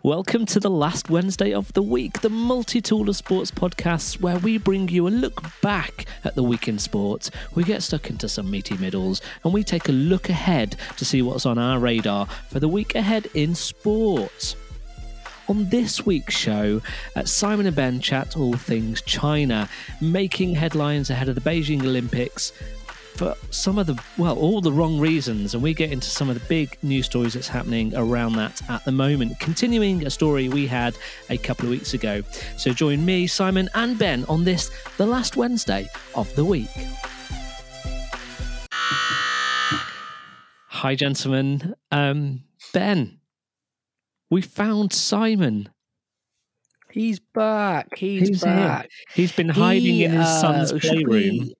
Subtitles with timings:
[0.00, 4.36] Welcome to the last Wednesday of the week, the multi tool of sports podcast, where
[4.38, 7.30] we bring you a look back at the week in sports.
[7.54, 11.22] We get stuck into some meaty middles and we take a look ahead to see
[11.22, 14.56] what's on our radar for the week ahead in sports.
[15.48, 16.80] On this week's show,
[17.24, 19.68] Simon and Ben chat all things China,
[20.00, 22.52] making headlines ahead of the Beijing Olympics
[23.16, 25.54] for some of the, well, all the wrong reasons.
[25.54, 28.84] And we get into some of the big news stories that's happening around that at
[28.84, 30.96] the moment, continuing a story we had
[31.30, 32.22] a couple of weeks ago.
[32.56, 36.70] So join me, Simon, and Ben on this, the last Wednesday of the week.
[40.68, 41.74] Hi, gentlemen.
[41.90, 42.42] Um,
[42.72, 43.18] Ben,
[44.30, 45.68] we found Simon.
[46.90, 47.96] He's back.
[47.96, 48.82] He's, He's back.
[48.82, 48.88] Here.
[49.14, 51.06] He's been hiding He, in his uh, son's playroom.
[51.38, 51.54] we-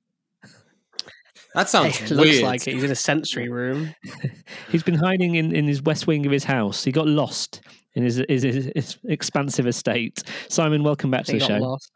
[1.55, 2.27] That sounds It weird.
[2.27, 2.75] looks like it.
[2.75, 3.95] He's in a sensory room.
[4.71, 6.83] He's been hiding in, in his west wing of his house.
[6.85, 7.61] He got lost
[7.95, 10.23] in his, his, his, his expansive estate.
[10.49, 11.59] Simon, welcome back to He the got show.
[11.59, 11.91] lost.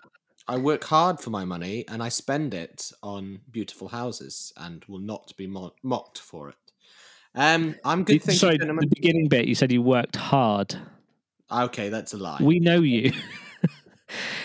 [0.48, 5.00] I work hard for my money and I spend it on beautiful houses and will
[5.00, 6.54] not be mo- mocked for it.
[7.34, 8.14] Um, I'm good.
[8.14, 10.76] You- Thank Sorry, you, the beginning bit, you said you worked hard.
[11.50, 12.38] Okay, that's a lie.
[12.40, 13.12] We know you.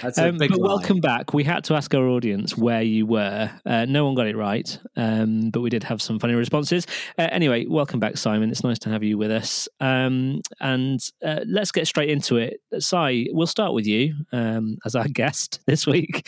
[0.02, 0.68] that's a Um, big but lie.
[0.68, 1.34] welcome back.
[1.34, 3.52] We had to ask our audience where you were.
[3.66, 6.86] Uh, no one got it right, um, but we did have some funny responses.
[7.18, 8.50] Uh, anyway, welcome back, Simon.
[8.50, 9.68] It's nice to have you with us.
[9.80, 12.60] Um, and uh, let's get straight into it.
[12.80, 16.28] Si, we'll start with you um, as our guest this week.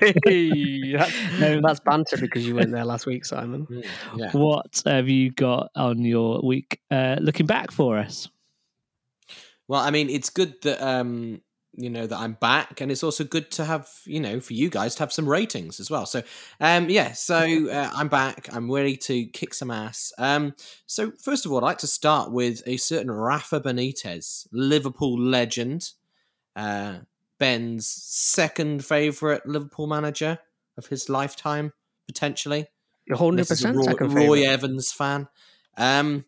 [0.00, 3.66] Hey, that- Um, that's banter because you weren't there last week, Simon.
[3.66, 3.84] Mm,
[4.16, 4.30] yeah.
[4.32, 8.28] what have you got on your week uh, looking back for us?
[9.68, 11.40] Well, I mean, it's good that um,
[11.74, 14.68] you know that I'm back, and it's also good to have you know for you
[14.68, 16.06] guys to have some ratings as well.
[16.06, 16.22] So,
[16.60, 17.36] um, yeah, so
[17.70, 18.48] uh, I'm back.
[18.52, 20.12] I'm ready to kick some ass.
[20.18, 20.54] Um,
[20.86, 25.90] so first of all, I'd like to start with a certain Rafa Benitez, Liverpool legend,
[26.56, 26.98] uh,
[27.38, 30.38] Ben's second favorite Liverpool manager
[30.76, 31.72] of his lifetime,
[32.06, 32.66] potentially.
[33.06, 34.46] You're 100% This is a Roy, Roy.
[34.46, 35.28] Evans fan.
[35.76, 36.24] Um,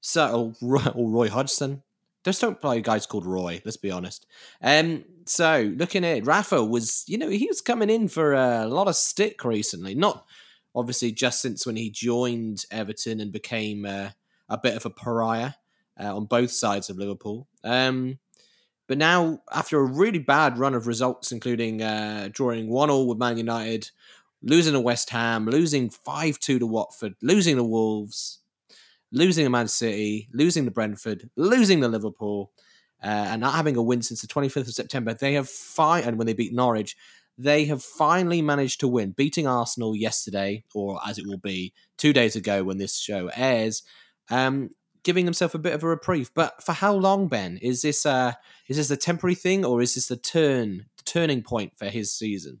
[0.00, 1.82] so or Roy, or Roy Hodgson.
[2.24, 3.62] Just don't play guys called Roy.
[3.64, 4.26] Let's be honest.
[4.62, 8.66] Um, so looking at it, Rafa was, you know, he was coming in for a
[8.66, 9.94] lot of stick recently.
[9.94, 10.26] Not
[10.74, 14.10] obviously just since when he joined Everton and became uh,
[14.48, 15.52] a bit of a pariah
[15.98, 17.48] uh, on both sides of Liverpool.
[17.64, 18.18] Um,
[18.86, 23.18] but now, after a really bad run of results, including uh, drawing one all with
[23.18, 23.90] Man United,
[24.42, 28.40] losing to West Ham, losing 5 2 to Watford, losing to Wolves,
[29.12, 32.52] losing to Man City, losing to Brentford, losing to Liverpool,
[33.02, 35.14] uh, and not having a win since the 25th of September.
[35.14, 36.96] They have fi- and when they beat Norwich,
[37.38, 42.12] they have finally managed to win, beating Arsenal yesterday, or as it will be two
[42.12, 43.82] days ago when this show airs,
[44.28, 44.70] um,
[45.02, 46.30] giving themselves a bit of a reprieve.
[46.34, 47.56] But for how long, Ben?
[47.62, 48.34] Is this uh,
[48.68, 52.12] is this a temporary thing, or is this the turn, the turning point for his
[52.12, 52.60] season?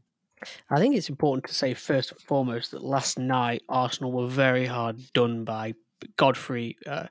[0.70, 4.64] I think it's important to say first and foremost that last night Arsenal were very
[4.64, 5.74] hard done by
[6.16, 6.76] Godfrey.
[6.86, 7.06] Uh,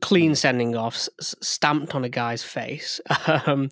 [0.00, 3.00] clean sending off, s- s- stamped on a guy's face,
[3.46, 3.70] um,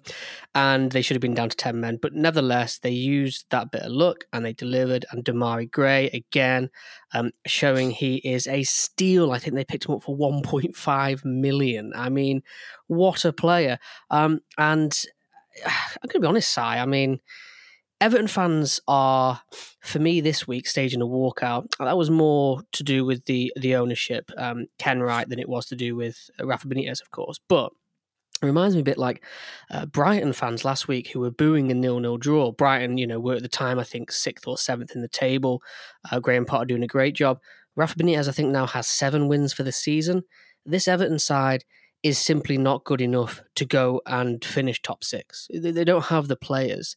[0.54, 1.98] and they should have been down to ten men.
[2.00, 5.04] But nevertheless, they used that bit of luck and they delivered.
[5.10, 6.70] And Demarai Gray again,
[7.12, 9.32] um, showing he is a steal.
[9.32, 11.92] I think they picked him up for one point five million.
[11.94, 12.42] I mean,
[12.86, 13.78] what a player!
[14.10, 14.92] Um, and
[15.66, 16.60] I'm going to be honest, Si.
[16.60, 17.20] I mean.
[18.02, 19.40] Everton fans are,
[19.80, 21.68] for me, this week staging a walkout.
[21.78, 25.76] That was more to do with the the ownership, um, Kenwright, than it was to
[25.76, 27.38] do with uh, Rafa Benitez, of course.
[27.48, 27.70] But
[28.42, 29.24] it reminds me a bit like
[29.70, 32.50] uh, Brighton fans last week who were booing a nil-nil draw.
[32.50, 35.62] Brighton, you know, were at the time I think sixth or seventh in the table.
[36.10, 37.38] Uh, Graham Potter doing a great job.
[37.76, 40.24] Rafa Benitez, I think, now has seven wins for the season.
[40.66, 41.64] This Everton side
[42.02, 45.48] is simply not good enough to go and finish top six.
[45.52, 46.96] They, they don't have the players.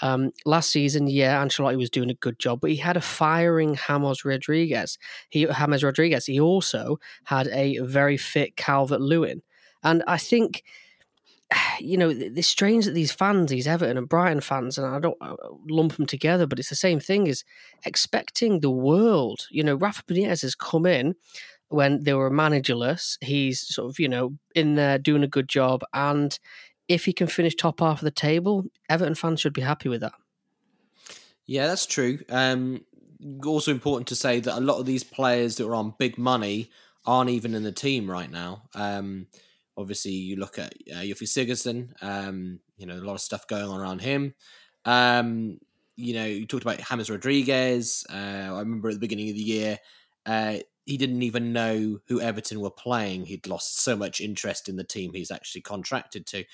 [0.00, 3.76] Um, last season, yeah, Ancelotti was doing a good job, but he had a firing
[3.88, 4.98] James Rodriguez.
[5.28, 6.26] He James Rodriguez.
[6.26, 9.42] He also had a very fit Calvert Lewin,
[9.82, 10.62] and I think.
[11.80, 15.16] You know, it's strange that these fans, these Everton and Brighton fans, and I don't
[15.20, 15.34] uh,
[15.68, 17.44] lump them together, but it's the same thing is
[17.84, 19.46] expecting the world.
[19.50, 21.16] You know, Rafa Benitez has come in
[21.74, 23.18] when they were managerless.
[23.20, 25.82] He's sort of, you know, in there doing a good job.
[25.92, 26.38] And
[26.88, 30.00] if he can finish top half of the table, Everton fans should be happy with
[30.00, 30.14] that.
[31.46, 32.20] Yeah, that's true.
[32.28, 32.84] Um,
[33.44, 36.70] also important to say that a lot of these players that are on big money
[37.04, 38.62] aren't even in the team right now.
[38.74, 39.26] Um,
[39.76, 41.90] obviously, you look at uh, Gylfi Sigurdsson.
[42.02, 44.34] Um, you know, a lot of stuff going on around him.
[44.84, 45.58] Um,
[45.96, 48.06] you know, you talked about James Rodriguez.
[48.10, 49.78] Uh, I remember at the beginning of the year,
[50.26, 53.26] uh, he didn't even know who Everton were playing.
[53.26, 56.44] He'd lost so much interest in the team he's actually contracted to.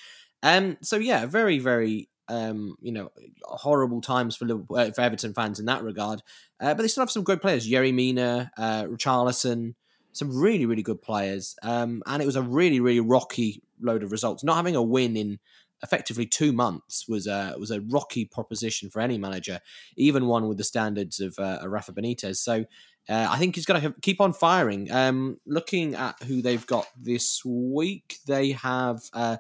[0.43, 3.11] Um, so yeah, very, very, um, you know,
[3.43, 6.23] horrible times for uh, for Everton fans in that regard.
[6.61, 9.75] Uh, but they still have some great players: Yerry Mina, uh, Richarlison,
[10.13, 11.57] some really, really good players.
[11.63, 14.45] Um, and it was a really, really rocky load of results.
[14.45, 15.39] Not having a win in
[15.83, 19.61] effectively two months was a was a rocky proposition for any manager,
[19.97, 22.37] even one with the standards of uh, Rafa Benitez.
[22.37, 22.65] So
[23.09, 24.91] uh, I think he's got to keep on firing.
[24.91, 29.39] Um, looking at who they've got this week, they have uh,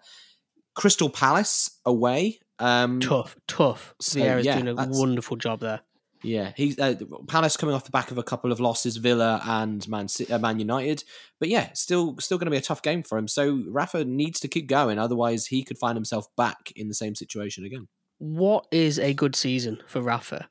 [0.74, 2.40] Crystal Palace away.
[2.58, 3.94] Um, tough, tough.
[4.00, 5.80] So, Vieira's yeah, doing a wonderful job there.
[6.22, 6.96] Yeah, he's uh,
[7.28, 10.58] Palace coming off the back of a couple of losses, Villa and Man, uh, Man
[10.58, 11.02] United.
[11.38, 13.26] But yeah, still still going to be a tough game for him.
[13.26, 17.14] So Rafa needs to keep going, otherwise he could find himself back in the same
[17.14, 17.88] situation again.
[18.18, 20.50] What is a good season for Rafa?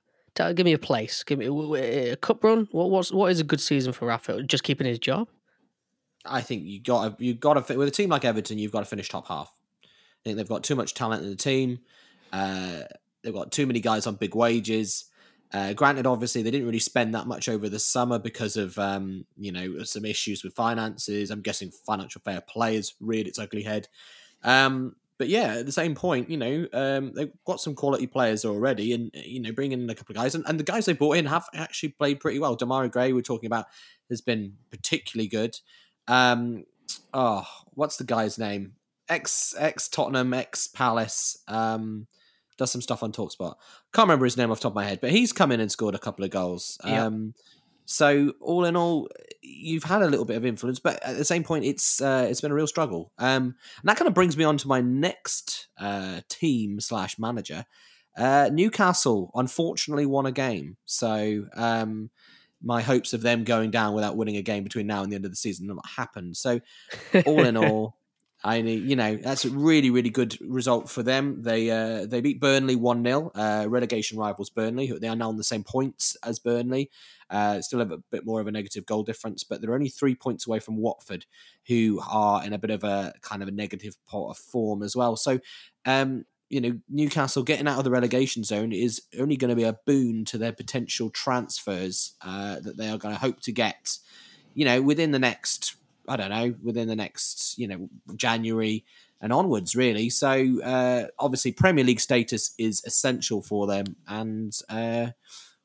[0.54, 1.24] Give me a place.
[1.24, 1.48] Give me
[1.78, 2.68] a cup run.
[2.72, 4.44] What what's what is a good season for Rafa?
[4.44, 5.28] Just keeping his job.
[6.26, 8.86] I think you got you got to with a team like Everton, you've got to
[8.86, 9.52] finish top half.
[9.84, 9.88] I
[10.24, 11.80] think they've got too much talent in the team.
[12.32, 12.82] Uh,
[13.24, 15.06] they've got too many guys on big wages.
[15.52, 19.26] Uh, granted, obviously, they didn't really spend that much over the summer because of um,
[19.38, 21.32] you know some issues with finances.
[21.32, 23.88] I'm guessing financial fair play has reared its ugly head.
[24.44, 28.46] Um, but yeah, at the same point, you know, um, they've got some quality players
[28.46, 30.94] already, and you know, bringing in a couple of guys, and, and the guys they
[30.94, 32.58] brought in have actually played pretty well.
[32.58, 33.66] Demarai Gray, we're talking about,
[34.10, 35.58] has been particularly good.
[36.08, 36.64] Um,
[37.14, 38.74] oh, what's the guy's name?
[39.10, 41.44] Ex ex Tottenham, ex Palace.
[41.50, 42.08] Um,
[42.58, 43.56] does some stuff on talkSPORT.
[43.94, 45.72] Can't remember his name off the top of my head, but he's come in and
[45.72, 46.78] scored a couple of goals.
[46.84, 47.34] Um,
[47.92, 49.10] so all in all,
[49.42, 52.40] you've had a little bit of influence, but at the same point, it's uh, it's
[52.40, 53.12] been a real struggle.
[53.18, 57.66] Um, and that kind of brings me on to my next uh, team slash manager.
[58.16, 62.12] Uh, Newcastle unfortunately won a game, so um,
[62.62, 65.26] my hopes of them going down without winning a game between now and the end
[65.26, 66.38] of the season not happened.
[66.38, 66.60] So
[67.26, 67.98] all in all,
[68.44, 71.42] I you know that's a really really good result for them.
[71.42, 74.88] They uh, they beat Burnley one 0 uh, relegation rivals Burnley.
[74.88, 76.90] Who they are now on the same points as Burnley.
[77.30, 80.16] Uh, still have a bit more of a negative goal difference, but they're only three
[80.16, 81.26] points away from Watford,
[81.68, 84.96] who are in a bit of a kind of a negative pot of form as
[84.96, 85.18] well.
[85.18, 85.40] So,
[85.86, 89.64] um, you know, Newcastle getting out of the relegation zone is only going to be
[89.64, 93.98] a boon to their potential transfers uh, that they are going to hope to get.
[94.56, 95.76] You know, within the next
[96.10, 98.84] I don't know, within the next, you know, January
[99.22, 100.10] and onwards, really.
[100.10, 105.08] So uh, obviously, Premier League status is essential for them, and uh,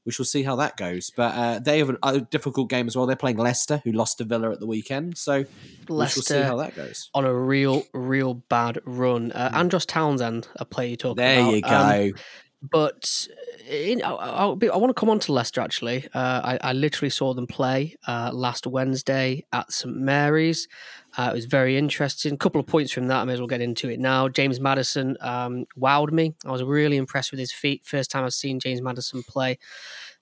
[0.04, 1.10] we shall see how that goes.
[1.16, 3.06] But uh, they have a difficult game as well.
[3.06, 5.16] They're playing Leicester, who lost to Villa at the weekend.
[5.16, 5.44] So
[5.88, 7.10] Leicester we shall see how that goes.
[7.14, 9.32] On a real, real bad run.
[9.32, 9.54] Uh, mm.
[9.54, 11.46] Andros Townsend, a player you talk there about.
[11.46, 12.16] There you go.
[12.16, 12.22] Um,
[12.70, 13.28] but
[13.68, 16.06] in, I, I, I, want to come on to Leicester actually.
[16.14, 20.68] Uh, I, I, literally saw them play uh, last Wednesday at St Mary's.
[21.16, 22.34] Uh, it was very interesting.
[22.34, 23.20] A couple of points from that.
[23.20, 24.28] I may as well get into it now.
[24.28, 26.34] James Maddison um, wowed me.
[26.44, 27.84] I was really impressed with his feet.
[27.84, 29.58] First time I've seen James Maddison play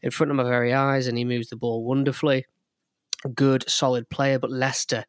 [0.03, 2.47] in front of my very eyes, and he moves the ball wonderfully.
[3.35, 5.05] Good, solid player, but Leicester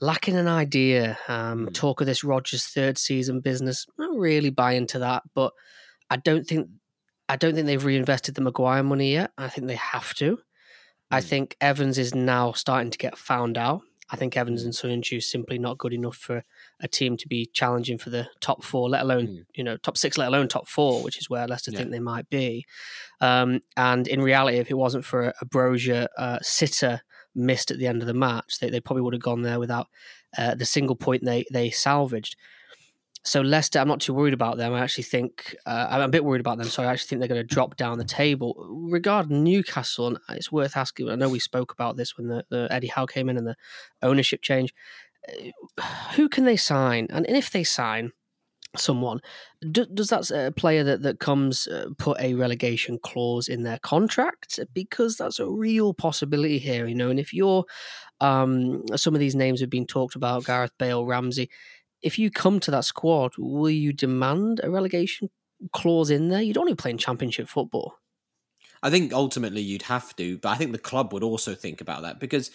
[0.00, 1.18] lacking an idea.
[1.28, 1.74] Um, mm.
[1.74, 3.86] Talk of this Rodgers third season business.
[3.98, 5.52] Not really buy into that, but
[6.10, 6.68] I don't think
[7.28, 9.32] I don't think they've reinvested the Maguire money yet.
[9.36, 10.36] I think they have to.
[10.36, 10.40] Mm.
[11.10, 13.82] I think Evans is now starting to get found out.
[14.10, 16.42] I think Evans and Soyuncu is simply not good enough for
[16.80, 19.44] a team to be challenging for the top four, let alone mm.
[19.54, 21.78] you know top six, let alone top four, which is where Leicester yeah.
[21.78, 22.64] think they might be.
[23.20, 27.02] Um, and in reality, if it wasn't for a, Broja uh, sitter
[27.34, 29.88] missed at the end of the match, they, they probably would have gone there without
[30.38, 32.36] uh, the single point they they salvaged.
[33.24, 34.72] So Leicester, I'm not too worried about them.
[34.72, 36.68] I actually think uh, I'm a bit worried about them.
[36.68, 38.66] So I actually think they're going to drop down the table.
[38.70, 41.10] Regarding Newcastle, and it's worth asking.
[41.10, 43.56] I know we spoke about this when the, the Eddie Howe came in and the
[44.02, 44.72] ownership change.
[46.16, 47.06] Who can they sign?
[47.10, 48.12] And if they sign
[48.76, 49.20] someone,
[49.70, 53.78] do, does that uh, player that that comes uh, put a relegation clause in their
[53.78, 54.60] contract?
[54.72, 57.10] Because that's a real possibility here, you know.
[57.10, 57.64] And if you're
[58.20, 61.50] um, some of these names have been talked about, Gareth Bale, Ramsey
[62.02, 65.30] if you come to that squad, will you demand a relegation
[65.72, 66.42] clause in there?
[66.42, 67.94] You'd only play in championship football.
[68.82, 72.02] I think ultimately you'd have to, but I think the club would also think about
[72.02, 72.50] that because,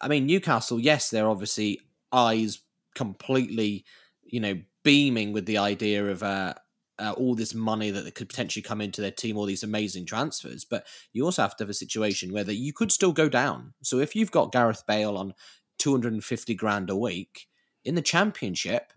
[0.00, 1.80] I mean, Newcastle, yes, they're obviously
[2.12, 2.60] eyes
[2.94, 3.84] completely,
[4.22, 6.54] you know, beaming with the idea of uh,
[6.98, 10.64] uh, all this money that could potentially come into their team, all these amazing transfers.
[10.64, 13.74] But you also have to have a situation where that you could still go down.
[13.82, 15.34] So if you've got Gareth Bale on
[15.78, 17.48] 250 grand a week,
[17.84, 18.92] in the championship,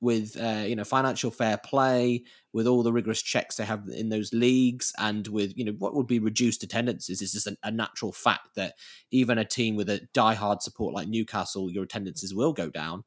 [0.00, 4.10] with uh, you know financial fair play, with all the rigorous checks they have in
[4.10, 7.70] those leagues, and with you know what would be reduced attendances, is just a, a
[7.70, 8.74] natural fact that
[9.10, 13.04] even a team with a die-hard support like Newcastle, your attendances will go down.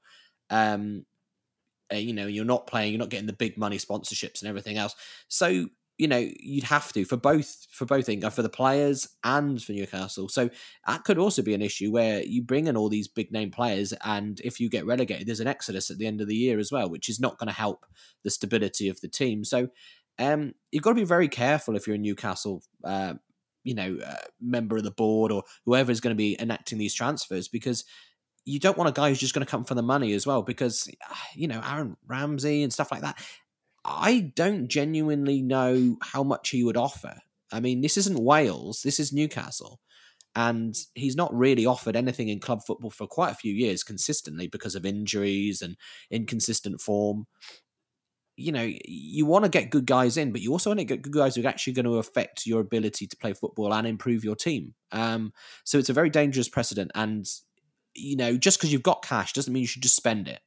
[0.49, 1.05] Um,
[1.91, 4.77] uh, you know, you're not playing, you're not getting the big money sponsorships and everything
[4.77, 4.95] else.
[5.29, 9.61] So you know you'd have to for both for both England for the players and
[9.61, 10.29] for Newcastle.
[10.29, 10.49] So
[10.85, 13.93] that could also be an issue where you bring in all these big name players,
[14.03, 16.71] and if you get relegated, there's an exodus at the end of the year as
[16.71, 17.85] well, which is not going to help
[18.23, 19.43] the stability of the team.
[19.43, 19.69] So
[20.19, 22.63] um, you've got to be very careful if you're a Newcastle.
[22.83, 23.15] Uh,
[23.63, 26.93] you know, uh, member of the board or whoever is going to be enacting these
[26.93, 27.83] transfers because
[28.45, 30.41] you don't want a guy who's just going to come for the money as well
[30.41, 30.89] because
[31.35, 33.21] you know Aaron Ramsey and stuff like that
[33.87, 37.15] I don't genuinely know how much he would offer.
[37.51, 39.79] I mean, this isn't Wales, this is Newcastle.
[40.35, 44.47] And he's not really offered anything in club football for quite a few years consistently
[44.47, 45.77] because of injuries and
[46.11, 47.25] inconsistent form.
[48.35, 51.01] You know, you want to get good guys in, but you also want to get
[51.01, 54.23] good guys who are actually going to affect your ability to play football and improve
[54.23, 54.75] your team.
[54.91, 56.91] Um, so it's a very dangerous precedent.
[56.93, 57.25] And,
[57.95, 60.41] you know, just because you've got cash doesn't mean you should just spend it.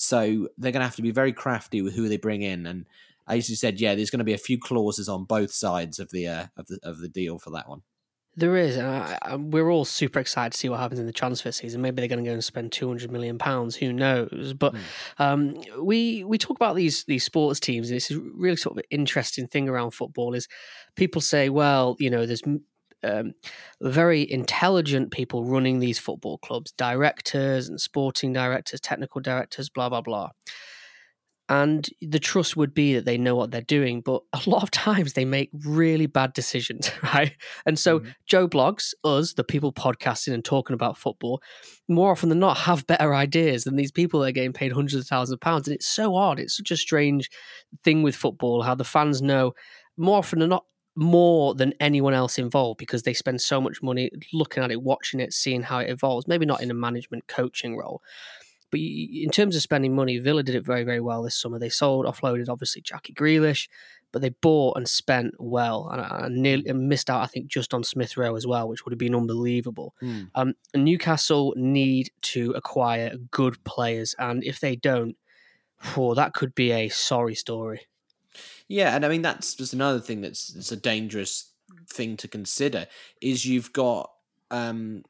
[0.00, 2.66] So they're going to have to be very crafty with who they bring in.
[2.66, 2.86] And
[3.26, 6.10] as you said, yeah, there's going to be a few clauses on both sides of
[6.10, 7.82] the uh, of the of the deal for that one.
[8.36, 11.50] There is, and I, we're all super excited to see what happens in the transfer
[11.50, 11.82] season.
[11.82, 13.74] Maybe they're going to go and spend two hundred million pounds.
[13.74, 14.54] Who knows?
[14.56, 14.80] But mm.
[15.18, 18.78] um, we we talk about these these sports teams, and this is really sort of
[18.78, 20.34] an interesting thing around football.
[20.34, 20.46] Is
[20.94, 22.44] people say, well, you know, there's
[23.02, 23.32] um,
[23.80, 30.00] very intelligent people running these football clubs, directors and sporting directors, technical directors, blah, blah,
[30.00, 30.30] blah.
[31.50, 34.70] And the trust would be that they know what they're doing, but a lot of
[34.70, 37.34] times they make really bad decisions, right?
[37.64, 38.10] And so mm-hmm.
[38.26, 41.40] Joe Blogs, us, the people podcasting and talking about football,
[41.88, 44.94] more often than not have better ideas than these people that are getting paid hundreds
[44.94, 45.68] of thousands of pounds.
[45.68, 46.38] And it's so odd.
[46.38, 47.30] It's such a strange
[47.82, 49.54] thing with football, how the fans know
[49.96, 50.64] more often than not
[50.98, 55.20] more than anyone else involved because they spend so much money looking at it, watching
[55.20, 56.26] it, seeing how it evolves.
[56.26, 58.02] Maybe not in a management coaching role,
[58.72, 61.60] but in terms of spending money, Villa did it very, very well this summer.
[61.60, 63.68] They sold, offloaded, obviously, Jackie Grealish,
[64.10, 65.88] but they bought and spent well.
[65.88, 68.92] And I, nearly missed out, I think, just on Smith Rowe as well, which would
[68.92, 69.94] have been unbelievable.
[70.02, 70.30] Mm.
[70.34, 75.16] Um, Newcastle need to acquire good players, and if they don't,
[75.96, 77.82] oh, that could be a sorry story.
[78.68, 81.52] Yeah, and I mean that's just another thing that's a dangerous
[81.90, 82.86] thing to consider
[83.20, 84.10] is you've got
[84.50, 85.02] um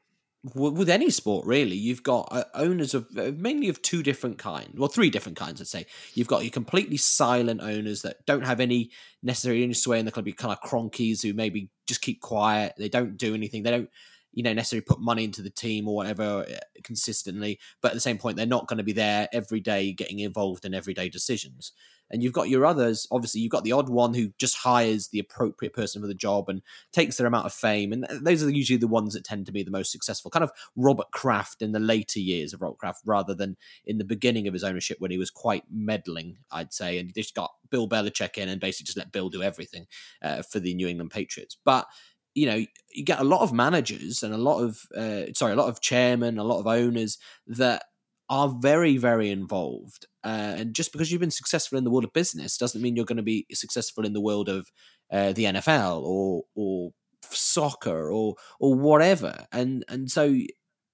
[0.55, 4.69] with any sport really you've got uh, owners of uh, mainly of two different kinds
[4.77, 5.85] well three different kinds i'd say.
[6.13, 10.11] You've got your completely silent owners that don't have any necessary any sway in the
[10.11, 13.71] club you kind of cronkies who maybe just keep quiet they don't do anything they
[13.71, 13.89] don't
[14.31, 17.99] you know necessarily put money into the team or whatever uh, consistently but at the
[18.01, 21.73] same point they're not going to be there every day getting involved in everyday decisions
[22.11, 25.19] and you've got your others obviously you've got the odd one who just hires the
[25.19, 26.61] appropriate person for the job and
[26.91, 27.91] takes their amount of fame.
[27.91, 30.51] And those are usually the ones that tend to be the most successful kind of
[30.75, 34.53] robert kraft in the later years of robert kraft rather than in the beginning of
[34.53, 36.97] his ownership when he was quite meddling i'd say.
[36.99, 39.85] And just got bill belichick in and basically just let bill do everything
[40.21, 41.57] uh, for the new england patriots.
[41.63, 41.87] But
[42.35, 45.55] you know you get a lot of managers and a lot of uh, sorry a
[45.55, 47.83] lot of chairmen a lot of owners that
[48.29, 52.13] are very very involved uh, and just because you've been successful in the world of
[52.13, 54.71] business doesn't mean you're going to be successful in the world of
[55.11, 56.91] uh, the NFL or or
[57.31, 60.35] soccer or or whatever and and so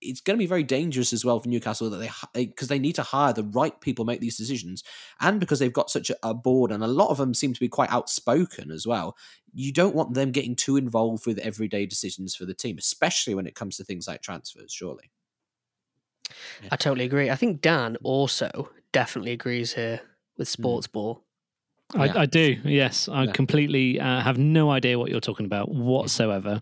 [0.01, 1.97] it's going to be very dangerous as well for Newcastle that
[2.33, 4.83] they because they need to hire the right people make these decisions,
[5.19, 7.59] and because they've got such a, a, board and a lot of them seem to
[7.59, 9.15] be quite outspoken as well.
[9.53, 13.47] You don't want them getting too involved with everyday decisions for the team, especially when
[13.47, 14.71] it comes to things like transfers.
[14.71, 15.11] Surely,
[16.61, 16.69] yeah.
[16.71, 17.29] I totally agree.
[17.29, 20.01] I think Dan also definitely agrees here
[20.37, 20.51] with mm.
[20.51, 20.91] sports mm.
[20.93, 21.25] ball.
[21.93, 22.19] I, yeah.
[22.19, 22.57] I, do.
[22.63, 23.31] Yes, I yeah.
[23.31, 26.59] completely uh, have no idea what you're talking about whatsoever.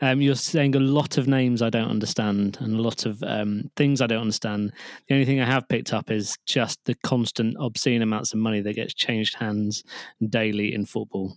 [0.00, 3.70] Um, you're saying a lot of names I don't understand and a lot of um,
[3.76, 4.72] things I don't understand.
[5.06, 8.60] The only thing I have picked up is just the constant obscene amounts of money
[8.62, 9.84] that gets changed hands
[10.26, 11.36] daily in football.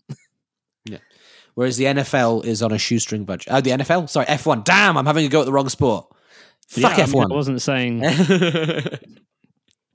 [0.85, 0.99] yeah.
[1.53, 3.51] Whereas the NFL is on a shoestring budget.
[3.51, 4.09] Oh, the NFL?
[4.09, 4.63] Sorry, F1.
[4.63, 6.07] Damn, I'm having a go at the wrong sport.
[6.67, 7.15] Fuck yeah, F1.
[7.15, 8.03] I, mean, I wasn't saying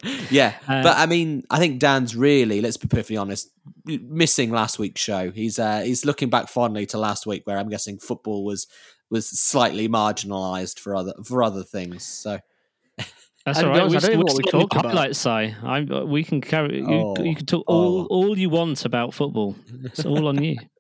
[0.31, 3.51] yeah, uh, but I mean, I think Dan's really, let's be perfectly honest,
[3.85, 5.31] missing last week's show.
[5.31, 8.67] He's uh, he's looking back fondly to last week, where I'm guessing football was
[9.11, 12.05] was slightly marginalised for other for other things.
[12.05, 12.41] So.
[13.45, 13.89] That's all right.
[13.89, 14.87] We, I don't know what we talk about.
[14.87, 15.29] Highlights, Si.
[15.29, 16.79] I'm, we can carry.
[16.79, 18.07] You, oh, you can talk all, oh.
[18.07, 19.57] all you want about football.
[19.85, 20.57] It's all on you.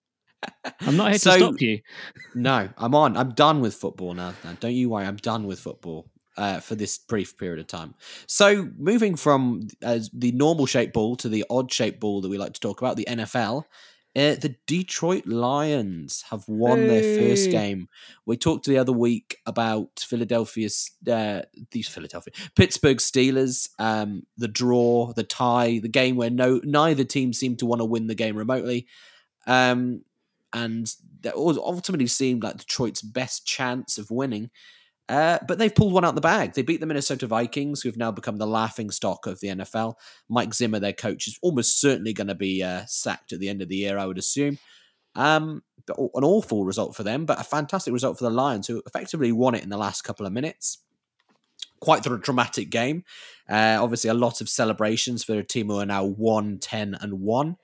[0.80, 1.80] I'm not here so, to stop you.
[2.34, 3.16] No, I'm on.
[3.16, 4.34] I'm done with football now.
[4.60, 5.06] Don't you worry.
[5.06, 6.08] I'm done with football.
[6.36, 7.94] uh, for this brief period of time.
[8.26, 12.38] So, moving from uh, the normal shaped ball to the odd shaped ball that we
[12.38, 13.64] like to talk about, the NFL.
[14.14, 17.88] Uh, the Detroit Lions have won their first game.
[18.26, 25.14] We talked the other week about Philadelphia's uh, these Philadelphia Pittsburgh Steelers, um, the draw,
[25.14, 28.36] the tie, the game where no neither team seemed to want to win the game
[28.36, 28.86] remotely,
[29.46, 30.02] um,
[30.52, 30.92] and
[31.22, 34.50] that ultimately seemed like Detroit's best chance of winning.
[35.08, 36.54] Uh, but they've pulled one out of the bag.
[36.54, 39.94] They beat the Minnesota Vikings, who have now become the laughing stock of the NFL.
[40.28, 43.62] Mike Zimmer, their coach, is almost certainly going to be uh, sacked at the end
[43.62, 44.58] of the year, I would assume.
[45.14, 49.32] Um, an awful result for them, but a fantastic result for the Lions, who effectively
[49.32, 50.78] won it in the last couple of minutes.
[51.80, 53.04] Quite the dramatic game.
[53.48, 57.20] Uh, obviously, a lot of celebrations for a team who are now 1 10 and
[57.20, 57.56] 1.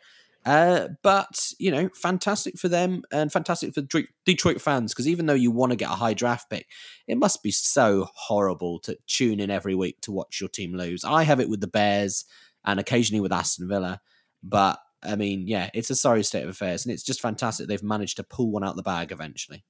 [0.49, 5.35] Uh, but, you know, fantastic for them and fantastic for Detroit- fans because even though
[5.35, 6.67] you want to get a high draft pick,
[7.07, 11.05] it must be so horrible to tune in every week to watch your team lose.
[11.05, 12.25] I have it with the Bears
[12.65, 14.01] and occasionally with Aston Villa,
[14.43, 17.83] but I mean, yeah, it's a sorry state of affairs, and it's just fantastic they've
[17.83, 19.65] managed to pull one out of the bag eventually.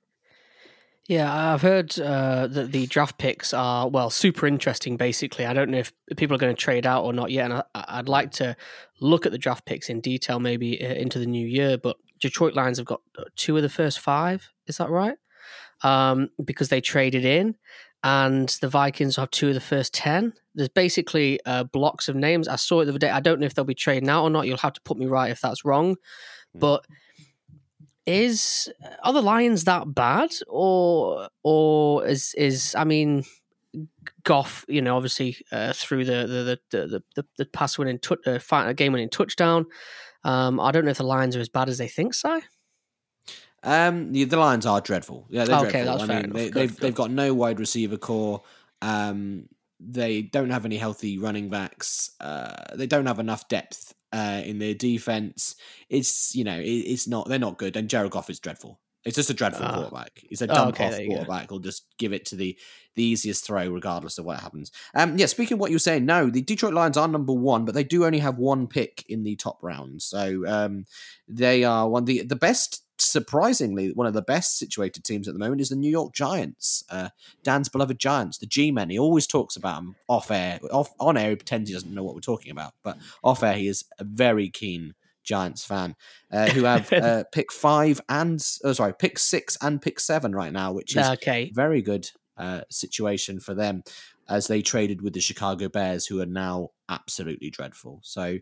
[1.08, 4.98] Yeah, I've heard uh, that the draft picks are well super interesting.
[4.98, 7.54] Basically, I don't know if people are going to trade out or not yet, and
[7.54, 8.54] I, I'd like to
[9.00, 11.78] look at the draft picks in detail maybe uh, into the new year.
[11.78, 14.50] But Detroit Lions have got uh, two of the first five.
[14.66, 15.16] Is that right?
[15.82, 17.54] Um, because they traded in,
[18.04, 20.34] and the Vikings have two of the first ten.
[20.54, 22.48] There's basically uh, blocks of names.
[22.48, 23.08] I saw it the other day.
[23.08, 24.46] I don't know if they'll be trading out or not.
[24.46, 25.96] You'll have to put me right if that's wrong.
[26.54, 26.80] Mm.
[28.08, 28.70] Is
[29.04, 33.24] are the Lions that bad, or or is is I mean,
[34.24, 38.16] Goff, you know, obviously uh, through the the the the, the, the pass winning tu-
[38.26, 39.66] uh, game winning touchdown.
[40.24, 42.40] Um, I don't know if the Lions are as bad as they think, Si.
[43.62, 45.26] Um, the, the Lions are dreadful.
[45.28, 45.98] Yeah, they're Okay, dreadful.
[45.98, 48.42] that's I mean, they, they've they've got no wide receiver core.
[48.80, 49.48] Um,
[49.80, 52.12] they don't have any healthy running backs.
[52.20, 55.56] Uh, they don't have enough depth uh, in their defense.
[55.88, 57.76] It's you know it, it's not they're not good.
[57.76, 58.80] And Jared Goff is dreadful.
[59.04, 59.74] It's just a dreadful Ah.
[59.74, 60.22] quarterback.
[60.28, 61.14] He's a Oh, okay, off there you go.
[61.16, 61.48] quarterback.
[61.50, 62.58] He'll just give it to the
[62.96, 64.72] the easiest throw, regardless of what happens.
[64.94, 65.26] Um, yeah.
[65.26, 67.84] Speaking of what you were saying, no, the Detroit Lions are number one, but they
[67.84, 70.02] do only have one pick in the top round.
[70.02, 70.84] So um,
[71.28, 72.82] they are one the the best.
[73.08, 76.84] Surprisingly, one of the best situated teams at the moment is the New York Giants.
[76.90, 77.08] Uh,
[77.42, 78.90] Dan's beloved Giants, the G-men.
[78.90, 80.60] He always talks about them off air.
[80.71, 83.54] Off on air, he pretends he doesn't know what we're talking about, but off air,
[83.54, 84.94] he is a very keen
[85.25, 85.94] Giants fan
[86.32, 90.52] uh, who have uh, pick five and oh, sorry, pick six and pick seven right
[90.52, 93.82] now, which is Okay, very good uh, situation for them
[94.28, 98.00] as they traded with the Chicago Bears, who are now absolutely dreadful.
[98.02, 98.38] So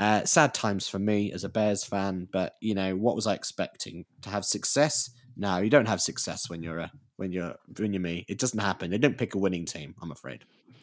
[0.00, 3.34] uh, sad times for me as a Bears fan, but you know what was I
[3.34, 5.10] expecting to have success?
[5.36, 8.24] No, you don't have success when you're a when you're when you're me.
[8.26, 8.90] It doesn't happen.
[8.90, 9.94] They don't pick a winning team.
[10.00, 10.40] I'm afraid.
[10.40, 10.74] do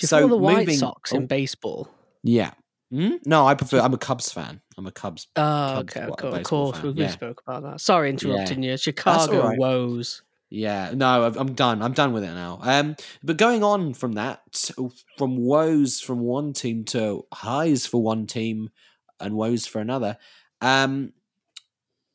[0.00, 1.16] you so follow the White moving- Sox oh.
[1.16, 1.88] in baseball?
[2.22, 2.50] Yeah.
[2.90, 3.16] Hmm?
[3.24, 3.80] No, I prefer.
[3.80, 4.60] I'm a Cubs fan.
[4.76, 5.26] I'm a Cubs.
[5.36, 5.40] Oh,
[5.76, 7.10] Cubs okay, wa- of course, we, yeah.
[7.10, 7.80] spoke about that.
[7.80, 8.76] Sorry, interrupting you.
[8.76, 9.58] Chicago alright.
[9.58, 10.22] woes.
[10.48, 11.82] Yeah, no, I'm done.
[11.82, 12.60] I'm done with it now.
[12.62, 14.70] Um, but going on from that,
[15.18, 18.70] from woes from one team to highs for one team
[19.18, 20.18] and woes for another,
[20.60, 21.12] um,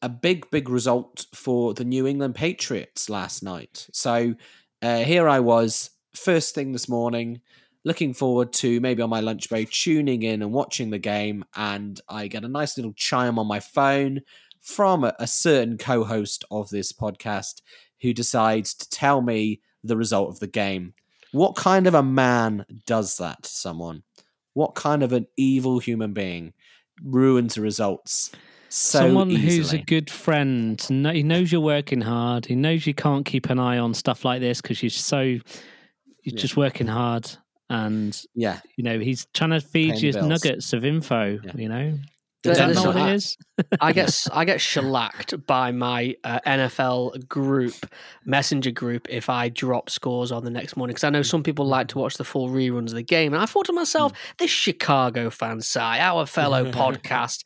[0.01, 3.87] a big, big result for the New England Patriots last night.
[3.91, 4.35] So
[4.81, 7.41] uh, here I was, first thing this morning,
[7.83, 11.99] looking forward to maybe on my lunch break, tuning in and watching the game, and
[12.07, 14.21] I get a nice little chime on my phone
[14.61, 17.61] from a, a certain co host of this podcast
[18.01, 20.93] who decides to tell me the result of the game.
[21.31, 24.03] What kind of a man does that to someone?
[24.53, 26.53] What kind of an evil human being
[27.03, 28.31] ruins the results
[28.69, 29.55] so Someone easily?
[29.57, 30.81] who's a good friend.
[30.89, 32.45] kno- He knows you're working hard.
[32.45, 35.41] He knows you can't keep an eye on stuff like this because you're so you're
[36.23, 36.37] Yeah.
[36.37, 37.29] just working hard,
[37.69, 40.25] and yeah, you know he's trying to feed you bills.
[40.27, 41.39] nuggets of info.
[41.43, 41.51] Yeah.
[41.55, 41.97] You know,
[42.43, 43.37] is that listen, not what I- it is?
[43.79, 47.73] I get s- I get shellacked by my uh, NFL group
[48.25, 51.65] messenger group if I drop scores on the next morning because I know some people
[51.65, 54.49] like to watch the full reruns of the game, and I thought to myself, this
[54.49, 57.43] Chicago fan side, our fellow podcast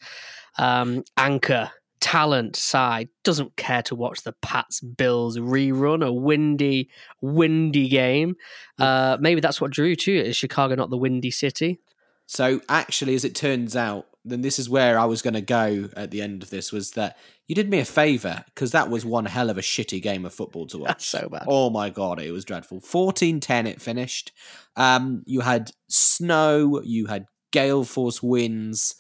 [0.58, 6.90] um, anchor talent side doesn't care to watch the Pats Bills rerun a windy
[7.22, 8.36] windy game.
[8.80, 10.28] Uh, maybe that's what drew to it.
[10.28, 11.80] Is Chicago not the windy city?
[12.28, 15.90] So actually, as it turns out, then this is where I was going to go
[15.96, 19.06] at the end of this was that you did me a favor because that was
[19.06, 20.88] one hell of a shitty game of football to watch.
[20.88, 21.46] That's so bad.
[21.48, 22.82] Oh my god, it was dreadful.
[22.82, 24.32] 14-10 it finished.
[24.76, 28.96] Um, you had snow, you had gale force winds.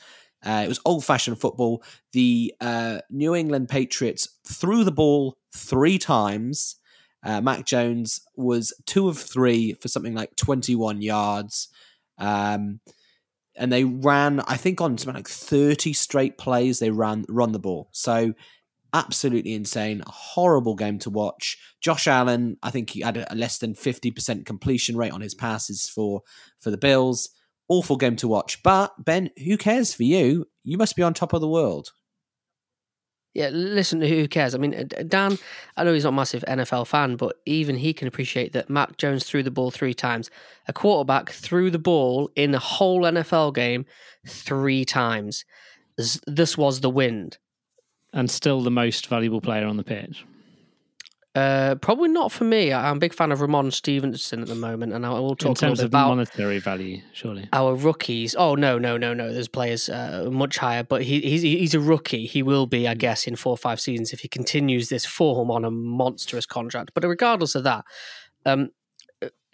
[0.46, 1.84] Uh, it was old-fashioned football.
[2.14, 6.76] The uh, New England Patriots threw the ball three times.
[7.24, 11.70] Uh, Mac Jones was two of three for something like 21 yards.
[12.20, 12.80] Um,
[13.56, 17.60] and they ran, I think, on something like 30 straight plays, they ran run the
[17.60, 17.89] ball.
[17.91, 18.34] So
[18.94, 20.02] absolutely insane.
[20.08, 21.58] Horrible game to watch.
[21.82, 25.88] Josh Allen, I think he had a less than 50% completion rate on his passes
[25.88, 26.22] for
[26.60, 27.30] for the Bills.
[27.68, 28.62] Awful game to watch.
[28.63, 30.46] But Ben, who cares for you?
[30.63, 31.91] You must be on top of the world.
[33.36, 34.56] Yeah, listen, to who cares?
[34.56, 35.38] I mean, Dan,
[35.76, 38.95] I know he's not a massive NFL fan, but even he can appreciate that Mac
[38.98, 40.32] Jones threw the ball three times.
[40.69, 43.86] A quarterback threw the ball in the whole NFL game
[44.26, 45.43] three times.
[45.98, 47.38] This was the wind.
[48.13, 50.26] And still the most valuable player on the pitch.
[51.36, 52.71] Uh, probably not for me.
[52.71, 55.56] I'm a big fan of Ramon Stevenson at the moment, and I will talk in
[55.56, 57.02] terms of about monetary value.
[57.12, 58.36] Surely our rookies.
[58.36, 59.34] Oh no, no, no, no.
[59.34, 62.26] There's players uh, much higher, but he, he's he's a rookie.
[62.26, 65.52] He will be, I guess, in four or five seasons if he continues this form
[65.52, 66.91] on a monstrous contract.
[66.93, 67.84] But regardless of that,
[68.45, 68.69] um,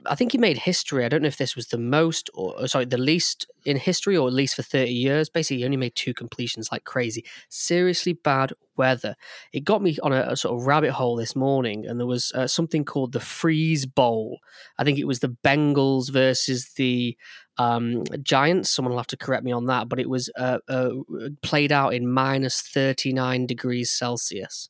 [0.05, 1.05] I think he made history.
[1.05, 4.27] I don't know if this was the most or sorry, the least in history or
[4.27, 5.29] at least for 30 years.
[5.29, 7.25] Basically, he only made two completions like crazy.
[7.49, 9.15] Seriously bad weather.
[9.53, 12.31] It got me on a, a sort of rabbit hole this morning, and there was
[12.33, 14.39] uh, something called the Freeze Bowl.
[14.77, 17.17] I think it was the Bengals versus the
[17.57, 18.71] um, Giants.
[18.71, 20.91] Someone will have to correct me on that, but it was uh, uh,
[21.41, 24.69] played out in minus 39 degrees Celsius.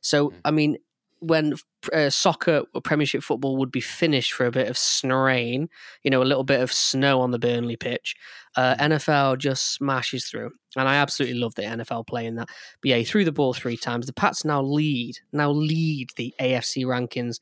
[0.00, 0.36] So, hmm.
[0.44, 0.76] I mean,
[1.26, 1.54] when
[1.92, 5.68] uh, soccer or Premiership football would be finished for a bit of rain,
[6.02, 8.14] you know, a little bit of snow on the Burnley pitch,
[8.56, 8.90] uh, mm.
[8.90, 10.50] NFL just smashes through.
[10.76, 12.48] And I absolutely love the NFL playing that.
[12.80, 14.06] But yeah, he threw the ball three times.
[14.06, 17.38] The Pats now lead, now lead the AFC rankings.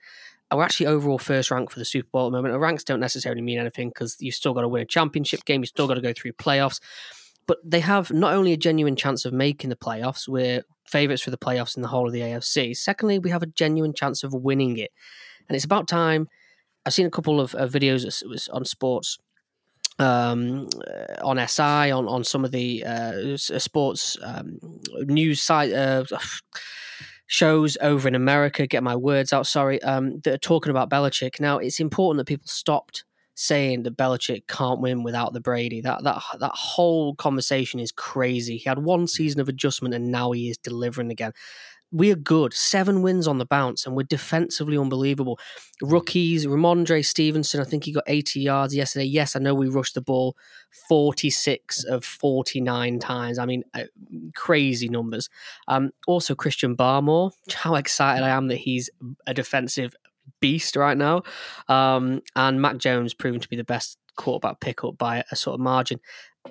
[0.52, 2.60] We're actually overall first rank for the Super Bowl at the moment.
[2.60, 5.62] Ranks don't necessarily mean anything because you've still got to win a championship game.
[5.62, 6.80] You've still got to go through playoffs
[7.46, 11.30] but they have not only a genuine chance of making the playoffs, we're favourites for
[11.30, 12.76] the playoffs in the whole of the AFC.
[12.76, 14.90] Secondly, we have a genuine chance of winning it.
[15.48, 16.28] And it's about time.
[16.84, 19.18] I've seen a couple of uh, videos on sports
[19.98, 24.58] um, uh, on SI, on, on some of the uh, sports um,
[25.04, 26.04] news site uh,
[27.26, 28.66] shows over in America.
[28.66, 29.82] Get my words out, sorry.
[29.82, 31.40] Um, that are talking about Belichick.
[31.40, 35.80] Now, it's important that people stopped saying that Belichick can't win without the Brady.
[35.80, 38.56] That that that whole conversation is crazy.
[38.56, 41.32] He had one season of adjustment and now he is delivering again.
[41.94, 42.54] We are good.
[42.54, 45.38] Seven wins on the bounce, and we're defensively unbelievable.
[45.82, 49.04] Rookies, Rhamondre Stevenson, I think he got 80 yards yesterday.
[49.04, 50.34] Yes, I know we rushed the ball
[50.88, 53.38] 46 of 49 times.
[53.38, 53.84] I mean, uh,
[54.34, 55.28] crazy numbers.
[55.68, 57.32] Um, also, Christian Barmore.
[57.52, 58.88] How excited I am that he's
[59.26, 59.94] a defensive
[60.40, 61.22] beast right now.
[61.68, 65.61] Um, and Mac Jones proven to be the best quarterback pickup by a sort of
[65.61, 66.00] margin.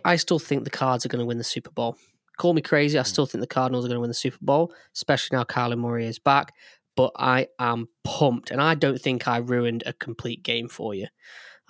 [0.05, 1.97] I still think the Cards are going to win the Super Bowl.
[2.37, 2.97] Call me crazy.
[2.97, 3.07] I hmm.
[3.07, 6.07] still think the Cardinals are going to win the Super Bowl, especially now Kyler Murray
[6.07, 6.53] is back.
[6.95, 11.07] But I am pumped, and I don't think I ruined a complete game for you.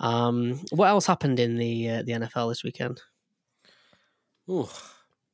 [0.00, 3.00] Um, what else happened in the uh, the NFL this weekend?
[4.50, 4.68] Ooh,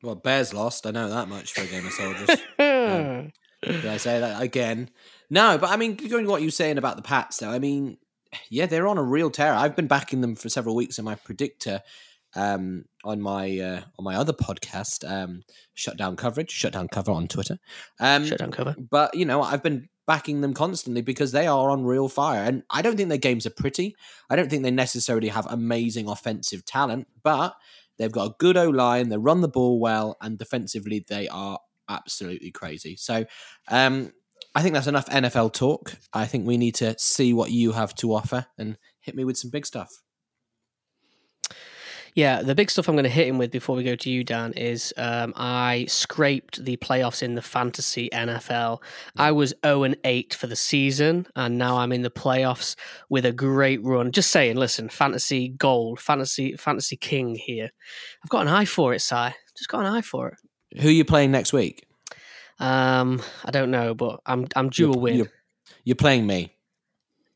[0.03, 0.87] well, Bears lost.
[0.87, 2.29] I know that much for a game of soldiers.
[2.59, 4.91] um, did I say that again?
[5.31, 7.99] No, but I mean, going to what you're saying about the Pats, though, I mean,
[8.51, 9.53] yeah, they're on a real tear.
[9.53, 11.83] I've been backing them for several weeks in my predictor
[12.35, 15.43] um, on my uh, on my other podcast, um,
[15.75, 17.59] Shutdown Coverage, Shutdown Cover on Twitter.
[18.01, 18.77] Um, Shutdown Cover.
[18.79, 22.63] But you know, I've been backing them constantly because they are on real fire, and
[22.71, 23.97] I don't think their games are pretty.
[24.31, 27.55] I don't think they necessarily have amazing offensive talent, but
[27.99, 29.09] they've got a good O line.
[29.09, 32.97] They run the ball well, and defensively they are absolutely crazy.
[32.97, 33.25] So,
[33.69, 34.13] um,
[34.55, 35.95] I think that's enough NFL talk.
[36.13, 39.37] I think we need to see what you have to offer and hit me with
[39.37, 39.91] some big stuff.
[42.15, 44.25] Yeah, the big stuff I'm going to hit him with before we go to you,
[44.25, 48.83] Dan, is um, I scraped the playoffs in the fantasy NFL.
[49.17, 52.75] I was 0 and 8 for the season, and now I'm in the playoffs
[53.09, 54.11] with a great run.
[54.11, 57.71] Just saying, listen, fantasy gold, fantasy fantasy king here.
[58.25, 59.29] I've got an eye for it, Si.
[59.57, 60.39] Just got an eye for it.
[60.77, 61.87] Who are you playing next week?
[62.59, 65.17] Um, I don't know, but I'm I'm due you're, a win.
[65.17, 65.33] You're,
[65.85, 66.53] you're, playing me.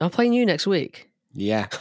[0.01, 1.11] I'm playing you next week.
[1.33, 1.68] Yeah.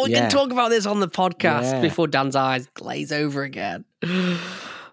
[0.00, 0.20] Oh, we yeah.
[0.20, 1.80] can talk about this on the podcast yeah.
[1.80, 3.84] before Dan's eyes glaze over again.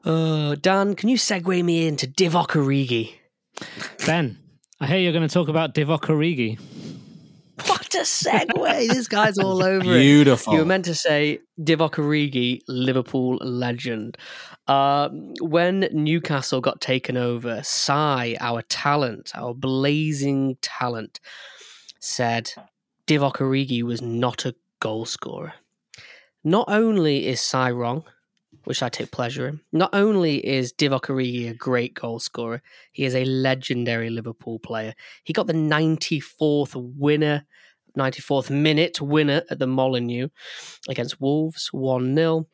[0.05, 3.15] Uh, Dan, can you segue me into Divock Origi?
[4.05, 4.37] Ben,
[4.79, 6.59] I hear you're going to talk about Divock Origi.
[7.65, 8.87] What a segue!
[8.93, 9.93] this guy's all over Beautiful.
[9.93, 9.99] it.
[9.99, 10.53] Beautiful.
[10.53, 14.17] You were meant to say Divock Origi, Liverpool legend.
[14.67, 15.09] Uh,
[15.41, 21.19] when Newcastle got taken over, Si, our talent, our blazing talent,
[21.99, 22.51] said
[23.05, 25.53] Divock Origi was not a goal scorer.
[26.43, 28.05] Not only is Si wrong,
[28.63, 29.61] which I take pleasure in.
[29.71, 34.93] Not only is Divock Origi a great goal scorer, he is a legendary Liverpool player.
[35.23, 37.45] He got the 94th winner,
[37.97, 40.29] 94th minute winner at the Molineux
[40.89, 42.47] against Wolves, 1 0.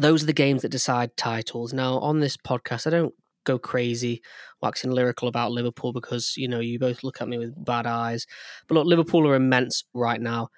[0.00, 1.72] Those are the games that decide titles.
[1.72, 4.22] Now, on this podcast, I don't go crazy
[4.62, 8.26] waxing lyrical about Liverpool because, you know, you both look at me with bad eyes.
[8.66, 10.48] But look, Liverpool are immense right now.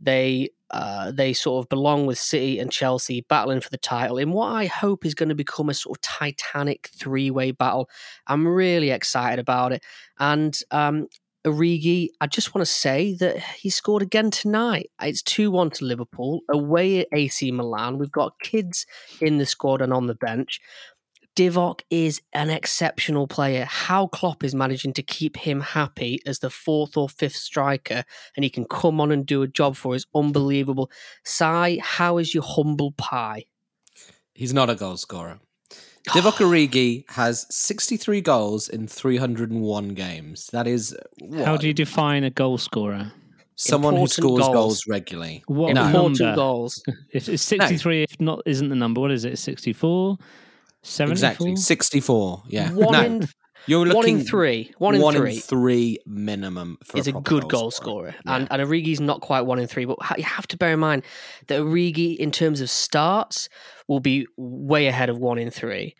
[0.00, 4.32] They uh, they sort of belong with City and Chelsea battling for the title in
[4.32, 7.90] what I hope is going to become a sort of titanic three way battle.
[8.26, 9.84] I'm really excited about it.
[10.18, 11.08] And um,
[11.44, 14.90] Origi, I just want to say that he scored again tonight.
[15.00, 17.98] It's 2 1 to Liverpool, away at AC Milan.
[17.98, 18.86] We've got kids
[19.20, 20.60] in the squad and on the bench.
[21.34, 23.64] Divock is an exceptional player.
[23.64, 28.04] How Klopp is managing to keep him happy as the fourth or fifth striker
[28.36, 30.90] and he can come on and do a job for is unbelievable.
[31.24, 33.46] Si, how is your humble pie?
[34.34, 35.40] He's not a goal scorer.
[36.08, 40.48] Divock Origi has 63 goals in 301 games.
[40.52, 41.44] That is what?
[41.46, 43.12] How do you define a goal scorer?
[43.54, 44.54] someone who Important scores goals.
[44.54, 44.86] goals.
[44.88, 45.44] regularly.
[45.46, 45.84] What No.
[45.86, 46.34] Important number?
[46.36, 46.82] goals.
[47.12, 49.00] If it's 63, if not, isn't the number.
[49.00, 49.38] What is it?
[49.38, 50.16] 64?
[50.82, 51.12] 74?
[51.12, 52.42] Exactly, 64.
[52.48, 53.28] Yeah, One no, in
[53.66, 54.74] you're looking one in three.
[54.78, 55.38] One in three.
[55.38, 58.14] three minimum for is a proper good goal scorer.
[58.26, 58.36] Yeah.
[58.36, 61.04] And, and Origi's not quite one in three, but you have to bear in mind
[61.46, 63.48] that Origi, in terms of starts,
[63.88, 65.94] will be way ahead of one in three.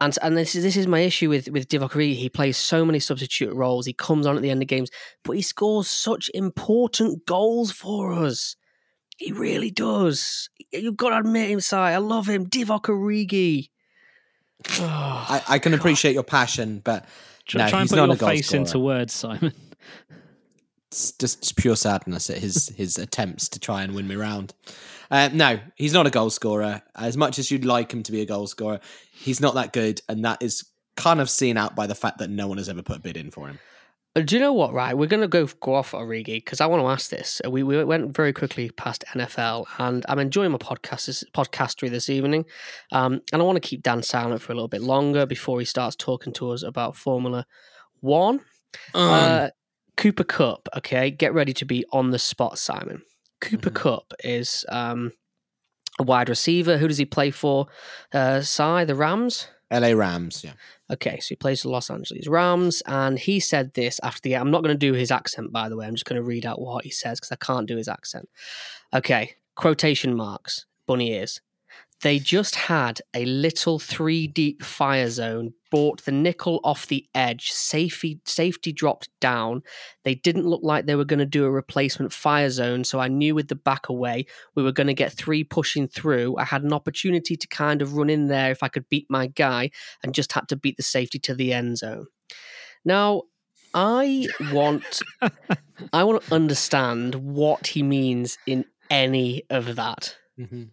[0.00, 2.14] And and this is this is my issue with with Divock Origi.
[2.14, 3.84] He plays so many substitute roles.
[3.84, 4.90] He comes on at the end of games,
[5.24, 8.54] but he scores such important goals for us.
[9.16, 10.48] He really does.
[10.72, 11.74] You've got to admit him, Si.
[11.74, 13.70] I love him, Divock Origi.
[14.80, 17.06] I, I can appreciate your passion, but
[17.46, 18.60] Try, No, try and put not your a face scorer.
[18.60, 19.52] into words, Simon.
[20.90, 24.52] it's just pure sadness at his his attempts to try and win me round.
[25.10, 26.82] Uh, no, he's not a goal scorer.
[26.94, 28.80] As much as you'd like him to be a goal scorer,
[29.12, 30.64] he's not that good, and that is
[30.96, 33.16] kind of seen out by the fact that no one has ever put a bid
[33.16, 33.58] in for him.
[34.16, 34.72] Uh, Do you know what?
[34.72, 37.40] Right, we're going to go go off Origi because I want to ask this.
[37.44, 41.90] Uh, We we went very quickly past NFL, and I'm enjoying my podcast this, podcastery
[41.90, 42.44] this evening,
[42.92, 45.64] um, and I want to keep Dan silent for a little bit longer before he
[45.64, 47.44] starts talking to us about Formula
[48.00, 48.40] One.
[48.94, 49.48] Um, Uh,
[49.96, 50.68] Cooper Kupp.
[50.76, 53.02] Okay, get ready to be on the spot, Simon.
[53.40, 53.74] Cooper Mhm.
[53.74, 55.12] Kupp is um,
[55.98, 56.78] a wide receiver.
[56.78, 57.66] Who does he play for?
[58.12, 59.48] Uh, Si, the Rams.
[59.70, 60.52] LA Rams, yeah.
[60.90, 64.36] Okay, so he plays for Los Angeles Rams, and he said this after the.
[64.36, 65.86] I'm not going to do his accent, by the way.
[65.86, 68.28] I'm just going to read out what he says because I can't do his accent.
[68.94, 71.40] Okay, quotation marks, bunny ears.
[72.02, 77.50] They just had a little three deep fire zone, brought the nickel off the edge,
[77.50, 79.62] safety, safety dropped down.
[80.04, 83.08] They didn't look like they were going to do a replacement fire zone, so I
[83.08, 86.36] knew with the back away, we were going to get three pushing through.
[86.36, 89.26] I had an opportunity to kind of run in there if I could beat my
[89.26, 89.70] guy,
[90.04, 92.06] and just had to beat the safety to the end zone.
[92.84, 93.22] Now,
[93.74, 95.02] I want
[95.92, 100.16] I want to understand what he means in any of that.
[100.38, 100.64] Mm-hmm.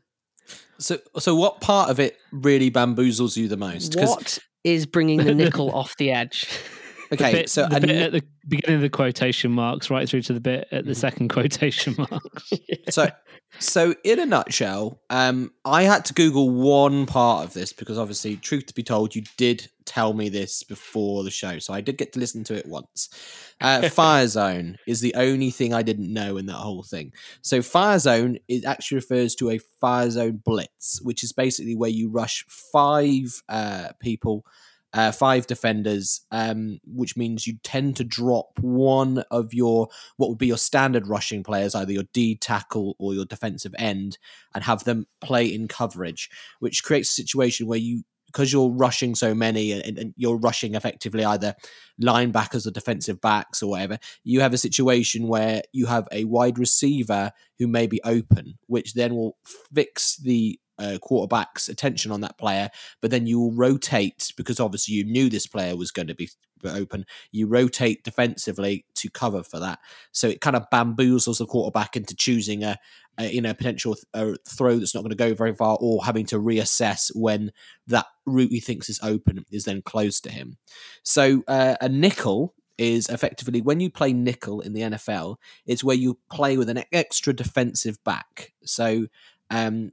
[0.78, 3.96] So, so what part of it really bamboozles you the most?
[3.96, 6.48] What is bringing the nickel off the edge?
[7.14, 10.34] Okay, bit, so the bit at the beginning of the quotation marks, right through to
[10.34, 10.96] the bit at the Mhm.
[10.98, 12.54] second quotation marks.
[12.90, 13.10] so
[13.60, 18.36] so in a nutshell um i had to google one part of this because obviously
[18.36, 21.98] truth to be told you did tell me this before the show so i did
[21.98, 23.08] get to listen to it once
[23.62, 27.62] uh, fire zone is the only thing i didn't know in that whole thing so
[27.62, 32.10] fire zone it actually refers to a fire zone blitz which is basically where you
[32.10, 34.46] rush five uh, people
[34.96, 40.38] uh, five defenders, um, which means you tend to drop one of your what would
[40.38, 44.18] be your standard rushing players, either your D tackle or your defensive end,
[44.54, 46.30] and have them play in coverage,
[46.60, 50.76] which creates a situation where you because you're rushing so many and, and you're rushing
[50.76, 51.56] effectively either
[52.02, 56.60] linebackers or defensive backs or whatever, you have a situation where you have a wide
[56.60, 59.38] receiver who may be open, which then will
[59.74, 62.70] fix the uh, quarterback's attention on that player,
[63.02, 66.30] but then you will rotate because obviously you knew this player was going to be
[66.66, 67.06] open.
[67.32, 69.80] You rotate defensively to cover for that,
[70.12, 72.78] so it kind of bamboozles the quarterback into choosing a,
[73.18, 76.06] a you know potential th- a throw that's not going to go very far, or
[76.06, 77.52] having to reassess when
[77.88, 80.58] that route he thinks is open is then closed to him.
[81.04, 85.96] So uh, a nickel is effectively when you play nickel in the NFL, it's where
[85.96, 88.54] you play with an extra defensive back.
[88.64, 89.08] So
[89.50, 89.92] um,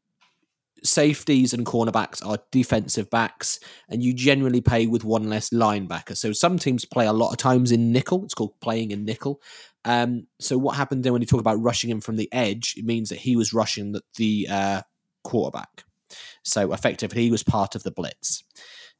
[0.85, 6.17] safeties and cornerbacks are defensive backs, and you generally play with one less linebacker.
[6.17, 8.25] So some teams play a lot of times in nickel.
[8.25, 9.41] It's called playing in nickel.
[9.85, 12.85] Um, so what happened then when you talk about rushing him from the edge, it
[12.85, 14.83] means that he was rushing the, the uh,
[15.25, 15.85] quarterback.
[16.43, 18.45] So effectively, he was part of the blitz.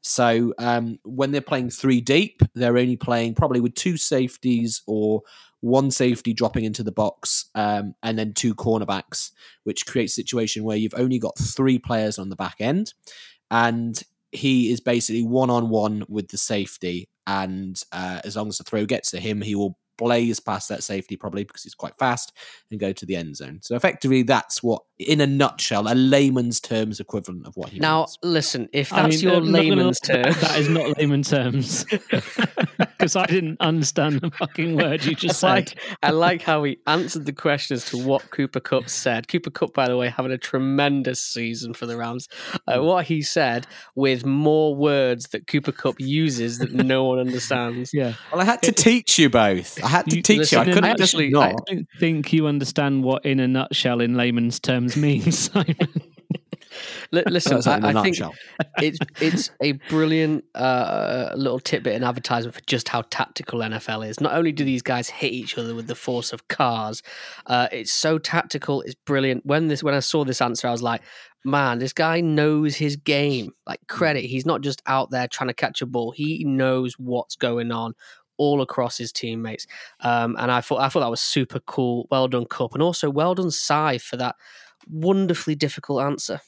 [0.01, 5.21] So um, when they're playing three deep, they're only playing probably with two safeties or
[5.63, 9.31] one safety dropping into the box, um, and then two cornerbacks,
[9.63, 12.93] which creates a situation where you've only got three players on the back end,
[13.49, 17.07] and he is basically one on one with the safety.
[17.25, 20.83] And uh, as long as the throw gets to him, he will blaze past that
[20.83, 22.33] safety probably because he's quite fast
[22.69, 23.59] and go to the end zone.
[23.61, 27.99] So effectively, that's what, in a nutshell, a layman's terms equivalent of what he now
[27.99, 28.17] means.
[28.21, 28.67] listen.
[28.73, 31.23] If I that's mean, your I'm not gonna layman's lie, term, That is not layman
[31.23, 31.85] terms.
[33.03, 35.75] Because I didn't understand the fucking word you just I said.
[35.75, 39.27] like, I like how he answered the question as to what Cooper Kupp said.
[39.27, 42.29] Cooper Kupp, by the way, having a tremendous season for the Rams.
[42.65, 42.85] Uh, Mm.
[42.85, 47.93] what he said with more words that Cooper Kupp uses that no one understands.
[47.93, 48.13] Yeah.
[48.31, 49.83] Well, I had to teach you both.
[49.83, 50.59] I had to You- teach you.
[50.59, 51.55] I couldn't I just actually- not.
[51.69, 55.75] I don't think you understand what in a nutshell in layman's terms means, Simon.
[57.11, 58.17] Li- listen, I, in I, think
[58.77, 64.19] it's it's a brilliant uh, little tidbit and advertisement for just how tactical NFL is.
[64.19, 67.03] Not only do these guys hit each other with the force of cars,
[67.47, 68.81] uh, it's so tactical.
[68.81, 69.45] It's brilliant.
[69.45, 71.01] When this when I saw this answer, I was like,
[71.43, 73.53] man, this guy knows his game.
[73.67, 76.11] Like credit, he's not just out there trying to catch a ball.
[76.11, 77.93] He knows what's going on.
[78.37, 79.67] All across his teammates,
[79.99, 82.07] um, and I thought I thought that was super cool.
[82.09, 84.35] Well done, Kupp, and also well done, Si, for that
[84.89, 86.41] wonderfully difficult answer.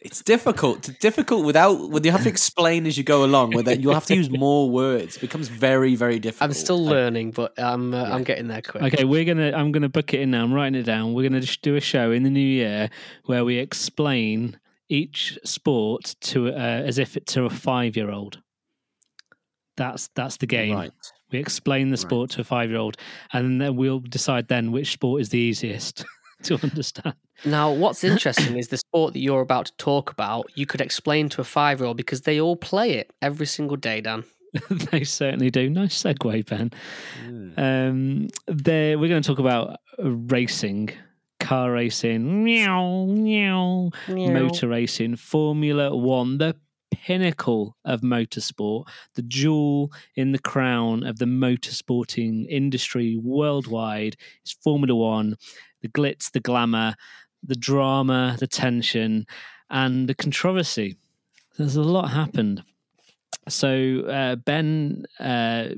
[0.00, 0.86] It's difficult.
[0.88, 3.54] It's difficult without when you have to explain as you go along.
[3.54, 5.16] With it, you'll have to use more words.
[5.16, 6.50] It becomes very, very difficult.
[6.50, 8.14] I'm still learning, but I'm uh, Yeah.
[8.14, 8.82] I'm getting there quick.
[8.82, 9.52] Okay, we're gonna.
[9.52, 10.44] I'm gonna book it in now.
[10.44, 11.14] I'm writing it down.
[11.14, 12.90] We're gonna just do a show in the new year
[13.24, 14.58] where we explain
[14.90, 18.42] each sport to uh, as if it to a five year old.
[19.78, 20.74] That's that's the game.
[20.74, 20.92] Right.
[21.32, 21.98] We explain the Right.
[22.00, 22.98] sport to a five year old,
[23.32, 26.04] and then we'll decide then which sport is the easiest
[26.58, 27.14] to understand.
[27.44, 30.50] Now, what's interesting is the sport that you're about to talk about.
[30.54, 33.76] You could explain to a five year old because they all play it every single
[33.76, 34.24] day, Dan.
[34.70, 35.68] they certainly do.
[35.68, 36.70] Nice segue, Ben.
[37.26, 37.58] Mm.
[37.58, 40.90] Um, there we're going to talk about racing,
[41.40, 46.54] car racing, meow, meow, motor racing, Formula One, the
[46.94, 54.94] pinnacle of motorsport, the jewel in the crown of the motorsporting industry worldwide is Formula
[54.94, 55.36] One.
[55.84, 56.94] The glitz, the glamour,
[57.42, 59.26] the drama, the tension,
[59.68, 60.96] and the controversy.
[61.58, 62.64] There's a lot happened.
[63.50, 65.68] So uh, Ben, uh,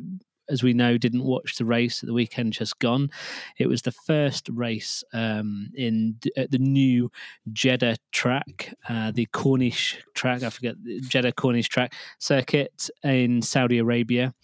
[0.48, 3.10] as we know, didn't watch the race at the weekend just gone.
[3.58, 7.10] It was the first race um, in at the new
[7.52, 10.44] Jeddah track, uh, the Corniche track.
[10.44, 14.34] I forget Jeddah Corniche track circuit in Saudi Arabia.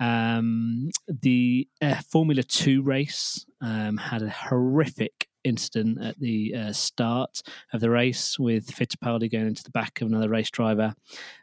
[0.00, 7.42] Um, the uh, Formula Two race um, had a horrific incident at the uh, start
[7.72, 10.94] of the race with Fittipaldi going into the back of another race driver,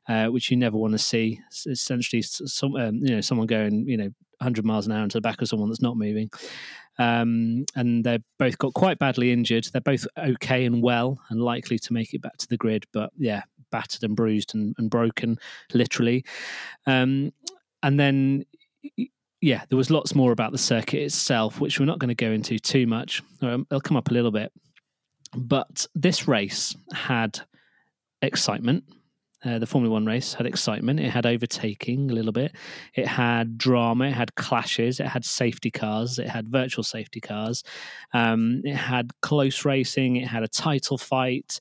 [0.08, 1.40] uh, which you never want to see.
[1.48, 5.18] It's essentially, some um, you know someone going you know 100 miles an hour into
[5.18, 6.30] the back of someone that's not moving.
[6.98, 9.66] Um, and they both got quite badly injured.
[9.66, 13.12] They're both okay and well and likely to make it back to the grid, but
[13.18, 15.38] yeah, battered and bruised and, and broken,
[15.74, 16.24] literally.
[16.86, 17.34] Um,
[17.86, 18.46] and then,
[19.42, 22.32] yeah, there was lots more about the circuit itself, which we're not going to go
[22.32, 23.22] into too much.
[23.44, 24.52] It'll come up a little bit.
[25.36, 27.42] But this race had
[28.24, 28.86] excitement.
[29.44, 31.00] Uh, the Formula One race had excitement.
[31.00, 32.56] It had overtaking a little bit.
[32.96, 34.06] It had drama.
[34.06, 35.00] It had clashes.
[35.00, 36.18] It had safety cars.
[36.18, 37.64] It had virtual safety cars.
[38.14, 40.16] Um, it had close racing.
[40.16, 41.60] It had a title fight.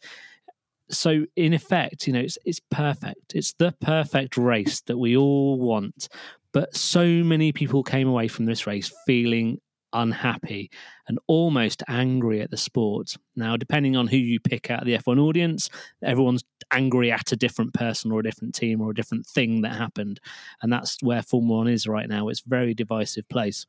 [0.90, 3.35] So in effect, you know, it's it's perfect.
[3.35, 6.09] It's the perfect race that we all want.
[6.53, 9.59] But so many people came away from this race feeling
[9.94, 10.70] unhappy
[11.09, 13.16] and almost angry at the sport.
[13.37, 15.70] Now, depending on who you pick out of the F1 audience,
[16.03, 19.75] everyone's angry at a different person or a different team or a different thing that
[19.75, 20.20] happened.
[20.62, 22.29] And that's where Formula One is right now.
[22.29, 23.66] It's a very divisive place.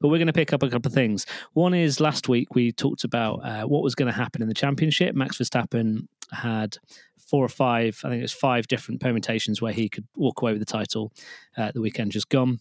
[0.00, 1.26] But we're going to pick up a couple of things.
[1.52, 4.54] One is last week we talked about uh, what was going to happen in the
[4.54, 5.14] championship.
[5.14, 6.76] Max Verstappen had
[7.18, 10.52] four or five, I think it was five different permutations where he could walk away
[10.52, 11.12] with the title
[11.56, 12.60] uh, the weekend just gone.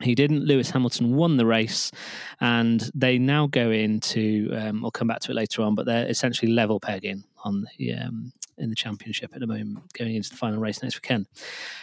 [0.00, 0.44] He didn't.
[0.44, 1.92] Lewis Hamilton won the race,
[2.40, 4.50] and they now go into.
[4.52, 7.92] Um, I'll come back to it later on, but they're essentially level pegging on the
[7.94, 11.26] um, in the championship at the moment, going into the final race next weekend.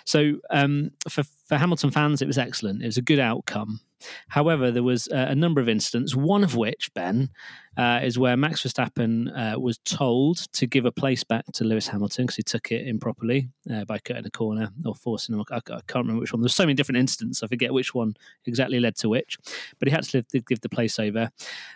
[0.05, 2.81] So um, for for Hamilton fans, it was excellent.
[2.81, 3.81] It was a good outcome.
[4.27, 6.15] However, there was uh, a number of incidents.
[6.15, 7.29] One of which, Ben,
[7.77, 11.87] uh, is where Max Verstappen uh, was told to give a place back to Lewis
[11.87, 15.43] Hamilton because he took it improperly uh, by cutting a corner or forcing him.
[15.51, 16.41] I, I, can't remember which one.
[16.41, 17.43] There's so many different incidents.
[17.43, 19.37] I forget which one exactly led to which.
[19.79, 21.29] But he had to give the place over.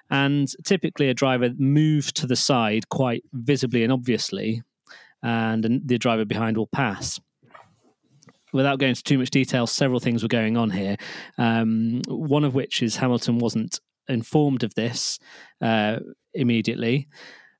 [0.10, 4.62] And typically, a driver moves to the side quite visibly and obviously,
[5.24, 7.20] and the driver behind will pass
[8.54, 10.96] without going into too much detail, several things were going on here.
[11.38, 15.20] Um, one of which is Hamilton wasn't informed of this
[15.62, 16.00] uh,
[16.34, 17.08] immediately.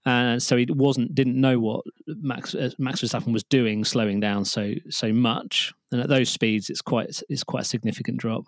[0.06, 4.44] And so he wasn't didn't know what Max uh, Max Verstappen was doing, slowing down
[4.44, 5.74] so so much.
[5.94, 8.44] And at those speeds, it's quite it's quite a significant drop.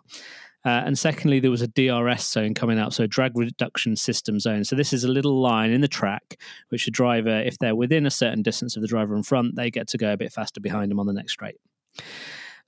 [0.66, 4.40] Uh, and secondly, there was a DRS zone coming up, so a drag reduction system
[4.40, 4.64] zone.
[4.64, 6.40] So this is a little line in the track
[6.70, 9.70] which a driver, if they're within a certain distance of the driver in front, they
[9.70, 11.58] get to go a bit faster behind them on the next straight.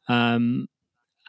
[0.08, 0.68] Um,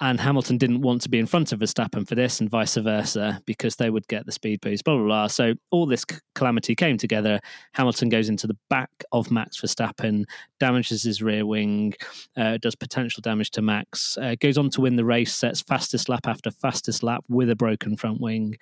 [0.00, 3.40] and Hamilton didn't want to be in front of Verstappen for this, and vice versa,
[3.46, 4.84] because they would get the speed boost.
[4.84, 5.26] Blah blah blah.
[5.26, 7.40] So all this calamity came together.
[7.72, 10.24] Hamilton goes into the back of Max Verstappen,
[10.60, 11.94] damages his rear wing,
[12.36, 14.16] uh, does potential damage to Max.
[14.18, 17.56] Uh, goes on to win the race, sets fastest lap after fastest lap with a
[17.56, 18.56] broken front wing.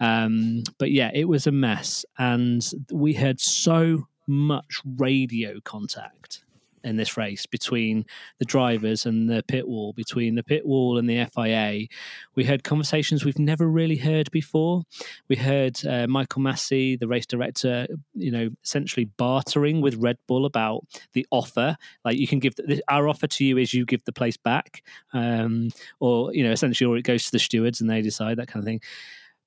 [0.00, 6.44] Um, but yeah, it was a mess, and we had so much radio contact
[6.84, 8.04] in this race between
[8.38, 11.86] the drivers and the pit wall, between the pit wall and the FIA.
[12.34, 14.82] We heard conversations we've never really heard before.
[15.28, 20.46] We heard uh, Michael Masi, the race director, you know, essentially bartering with Red Bull
[20.46, 21.76] about the offer.
[22.04, 24.82] Like you can give the, our offer to you is you give the place back,
[25.12, 25.70] um,
[26.00, 28.62] or you know, essentially, or it goes to the stewards and they decide that kind
[28.62, 28.80] of thing.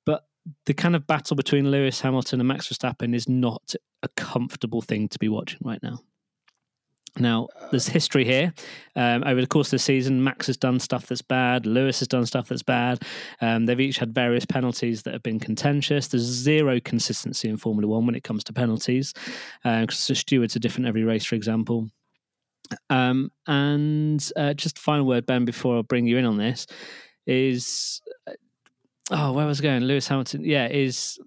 [0.06, 0.24] But
[0.66, 5.08] the kind of battle between Lewis Hamilton and Max Verstappen is not a comfortable thing
[5.10, 6.00] to be watching right now.
[7.18, 8.54] Now, there's history here.
[8.96, 11.66] Um, over the course of the season, Max has done stuff that's bad.
[11.66, 13.04] Lewis has done stuff that's bad.
[13.42, 16.08] Um, they've each had various penalties that have been contentious.
[16.08, 19.14] There's zero consistency in Formula One when it comes to penalties
[19.64, 21.90] because uh, the stewards are different every race, for example.
[22.90, 26.66] Um, and uh, just final word, Ben, before I bring you in on this,
[27.26, 28.34] is uh,
[29.12, 29.84] oh, where was I going?
[29.84, 31.20] Lewis Hamilton, yeah, is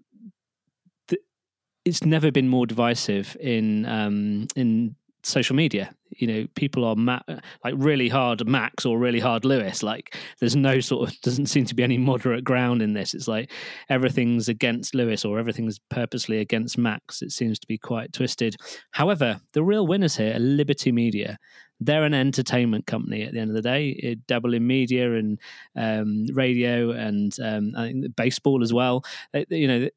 [1.85, 5.95] it's never been more divisive in um, in social media.
[6.11, 7.23] You know, people are ma-
[7.65, 9.83] like really hard Max or really hard Lewis.
[9.83, 13.15] Like, there's no sort of doesn't seem to be any moderate ground in this.
[13.15, 13.51] It's like
[13.89, 17.23] everything's against Lewis or everything's purposely against Max.
[17.23, 18.57] It seems to be quite twisted.
[18.93, 21.39] However, the real winners here are Liberty Media.
[21.81, 25.39] They're an entertainment company at the end of the day, it double in media and
[25.75, 29.05] um, radio and um, I think baseball as well.
[29.51, 29.89] you know,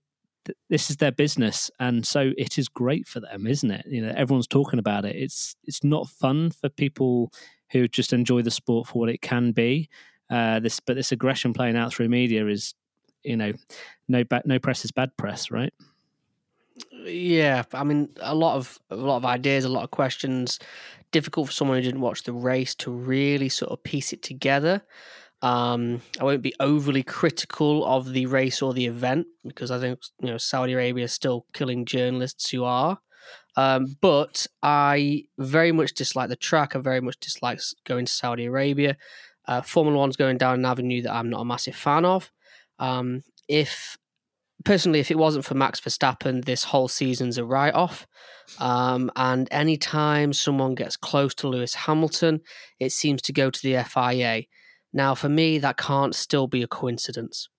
[0.69, 3.85] this is their business and so it is great for them isn't it?
[3.87, 5.15] You know everyone's talking about it.
[5.15, 7.31] It's it's not fun for people
[7.71, 9.89] who just enjoy the sport for what it can be.
[10.29, 12.73] Uh, this but this aggression playing out through media is
[13.23, 13.53] you know
[14.07, 15.73] no bad no press is bad press right?
[17.05, 20.59] Yeah i mean a lot of a lot of ideas a lot of questions.
[21.11, 24.83] Difficult for someone who didn't watch the race to really sort of piece it together
[25.41, 29.99] um, I won't be overly critical of the race or the event because I think
[30.21, 32.99] you know Saudi Arabia is still killing journalists who are.
[33.55, 36.75] Um, but I very much dislike the track.
[36.75, 38.97] I very much dislike going to Saudi Arabia.
[39.47, 42.31] Uh, Formula One's going down an avenue that I'm not a massive fan of.
[42.79, 43.97] Um, if
[44.65, 48.05] personally, if it wasn't for Max Verstappen, this whole season's a write off.
[48.59, 52.41] Um, and anytime someone gets close to Lewis Hamilton,
[52.79, 54.43] it seems to go to the FIA.
[54.93, 57.49] Now, for me, that can't still be a coincidence.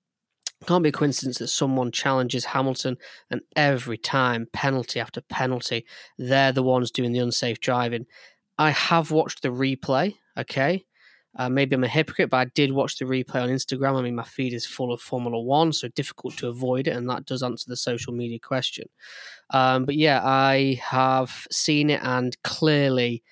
[0.60, 2.96] It can't be a coincidence that someone challenges Hamilton
[3.30, 5.86] and every time, penalty after penalty,
[6.18, 8.06] they're the ones doing the unsafe driving.
[8.58, 10.84] I have watched the replay, okay?
[11.36, 13.96] Uh, maybe I'm a hypocrite, but I did watch the replay on Instagram.
[13.96, 17.08] I mean, my feed is full of Formula One, so difficult to avoid it, and
[17.08, 18.88] that does answer the social media question.
[19.50, 23.22] Um, but yeah, I have seen it, and clearly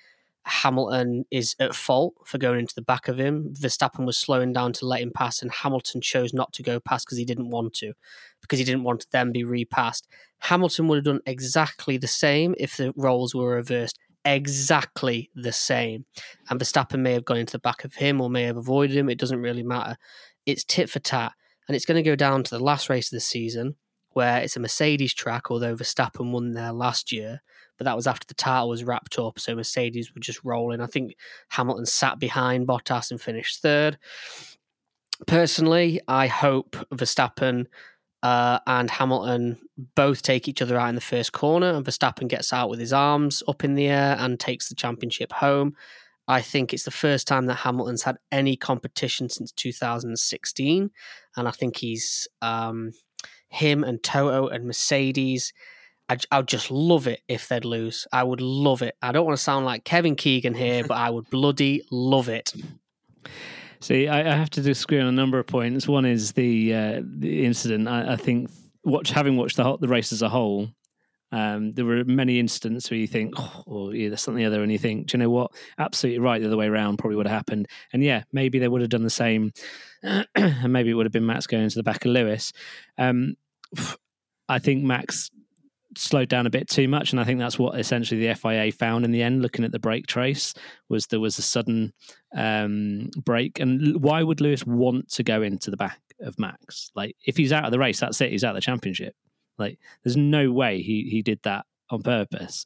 [0.47, 3.53] Hamilton is at fault for going into the back of him.
[3.53, 7.05] Verstappen was slowing down to let him pass, and Hamilton chose not to go past
[7.05, 7.93] because he didn't want to,
[8.41, 10.07] because he didn't want to then be repassed.
[10.39, 13.99] Hamilton would have done exactly the same if the roles were reversed.
[14.23, 16.05] Exactly the same.
[16.49, 19.09] And Verstappen may have gone into the back of him or may have avoided him.
[19.09, 19.97] It doesn't really matter.
[20.45, 21.33] It's tit for tat.
[21.67, 23.75] And it's going to go down to the last race of the season
[24.11, 27.41] where it's a Mercedes track, although Verstappen won there last year
[27.77, 29.39] but that was after the title was wrapped up.
[29.39, 30.81] So Mercedes were just rolling.
[30.81, 31.15] I think
[31.49, 33.97] Hamilton sat behind Bottas and finished third.
[35.25, 37.65] Personally, I hope Verstappen
[38.23, 39.57] uh, and Hamilton
[39.95, 42.93] both take each other out in the first corner, and Verstappen gets out with his
[42.93, 45.75] arms up in the air and takes the championship home.
[46.27, 50.91] I think it's the first time that Hamilton's had any competition since 2016,
[51.35, 52.91] and I think he's um,
[53.49, 55.53] him and Toto and Mercedes.
[56.09, 58.07] I, would just love it if they'd lose.
[58.11, 58.95] I would love it.
[59.01, 62.53] I don't want to sound like Kevin Keegan here, but I would bloody love it.
[63.79, 65.87] See, I, I, have to disagree on a number of points.
[65.87, 67.87] One is the uh, the incident.
[67.87, 68.49] I, I, think
[68.83, 70.69] watch having watched the whole, the race as a whole,
[71.31, 74.77] um, there were many incidents where you think, oh, yeah, there's something other, and you
[74.77, 75.51] think, do you know what?
[75.77, 76.41] Absolutely right.
[76.41, 77.67] The other way around probably would have happened.
[77.93, 79.51] And yeah, maybe they would have done the same,
[80.03, 82.53] and maybe it would have been Max going to the back of Lewis.
[82.97, 83.35] Um,
[84.49, 85.29] I think Max
[85.97, 89.05] slowed down a bit too much, and I think that's what essentially the FIA found
[89.05, 89.41] in the end.
[89.41, 90.53] Looking at the brake trace,
[90.89, 91.93] was there was a sudden
[92.35, 96.91] um, break, and why would Lewis want to go into the back of Max?
[96.95, 98.31] Like, if he's out of the race, that's it.
[98.31, 99.15] He's out of the championship.
[99.57, 102.65] Like, there's no way he he did that on purpose.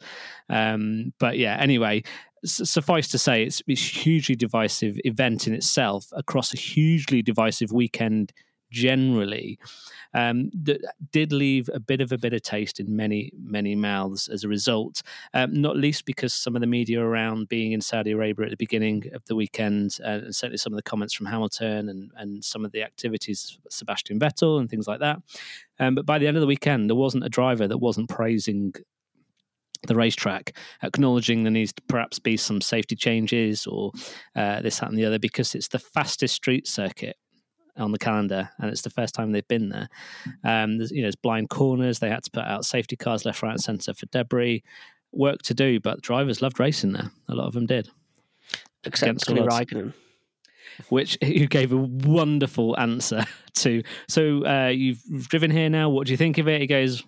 [0.49, 2.03] Um, but yeah, anyway,
[2.43, 7.71] suffice to say, it's, it's a hugely divisive event in itself across a hugely divisive
[7.71, 8.33] weekend
[8.71, 9.59] generally
[10.13, 14.43] um, that did leave a bit of a bitter taste in many, many mouths as
[14.43, 15.01] a result.
[15.33, 18.57] Um, not least because some of the media around being in Saudi Arabia at the
[18.57, 22.43] beginning of the weekend, uh, and certainly some of the comments from Hamilton and, and
[22.43, 25.21] some of the activities Sebastian Vettel and things like that.
[25.79, 28.73] Um, but by the end of the weekend, there wasn't a driver that wasn't praising
[29.87, 33.91] the racetrack, acknowledging there needs to perhaps be some safety changes or
[34.35, 37.15] uh, this, that, and the other, because it's the fastest street circuit
[37.77, 39.89] on the calendar, and it's the first time they've been there.
[40.43, 41.99] Um, there's, you know, there's blind corners.
[41.99, 44.63] They had to put out safety cars left, right, and centre for debris.
[45.11, 47.11] Work to do, but drivers loved racing there.
[47.27, 47.89] A lot of them did.
[48.83, 49.93] Except Kimi Raikkonen.
[50.89, 53.83] Which you gave a wonderful answer to.
[54.07, 55.89] So uh, you've driven here now.
[55.89, 56.61] What do you think of it?
[56.61, 57.03] He goes,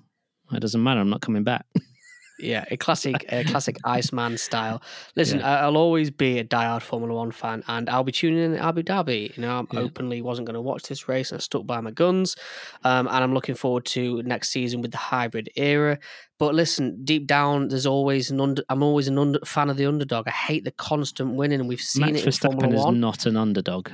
[0.52, 1.00] "It doesn't matter.
[1.00, 1.66] I'm not coming back."
[2.40, 4.82] Yeah, a classic, a classic Iceman style.
[5.16, 5.66] Listen, yeah.
[5.66, 9.36] I'll always be a diehard Formula One fan, and I'll be tuning in Abu Dhabi.
[9.38, 9.80] You know, I yeah.
[9.82, 12.36] openly wasn't going to watch this race, and I stuck by my guns.
[12.84, 16.00] Um, and I'm looking forward to next season with the hybrid era.
[16.40, 18.64] But listen, deep down, there's always an under.
[18.70, 20.28] I'm always an under, fan of the underdog.
[20.28, 23.38] I hate the constant winning, and we've seen Max it in Verstappen is not an
[23.38, 23.90] underdog.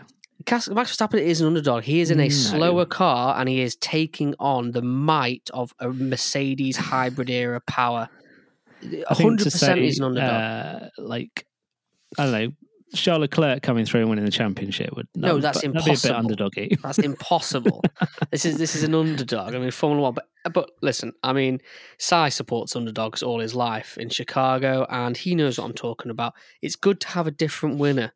[0.50, 1.84] Max Verstappen is an underdog.
[1.84, 2.30] He is in a no.
[2.30, 8.10] slower car and he is taking on the might of a Mercedes hybrid era power
[9.10, 10.32] hundred percent is an underdog.
[10.32, 11.46] Uh, like
[12.18, 12.52] I don't know,
[12.94, 15.96] Charles Leclerc coming through and winning the championship would no, no that's impossible.
[15.96, 16.82] That'd be a bit underdoggy.
[16.84, 17.84] That's impossible.
[18.32, 19.54] this is this is an underdog.
[19.54, 21.62] I mean, Formula One, but but listen, I mean,
[21.98, 26.34] Si supports underdogs all his life in Chicago, and he knows what I'm talking about.
[26.62, 28.14] It's good to have a different winner.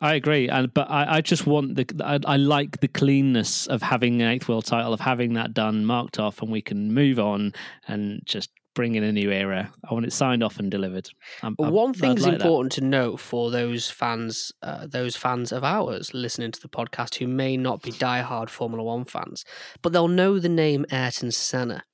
[0.00, 3.82] I agree, and but I, I just want the I, I, like the cleanness of
[3.82, 7.20] having an eighth world title, of having that done, marked off, and we can move
[7.20, 7.52] on
[7.86, 9.72] and just bring in a new era.
[9.88, 11.08] I want it signed off and delivered.
[11.42, 12.80] I'm, One thing's like important that.
[12.80, 17.26] to note for those fans, uh, those fans of ours listening to the podcast who
[17.26, 19.44] may not be diehard Formula One fans,
[19.82, 21.84] but they'll know the name Ayrton Senna.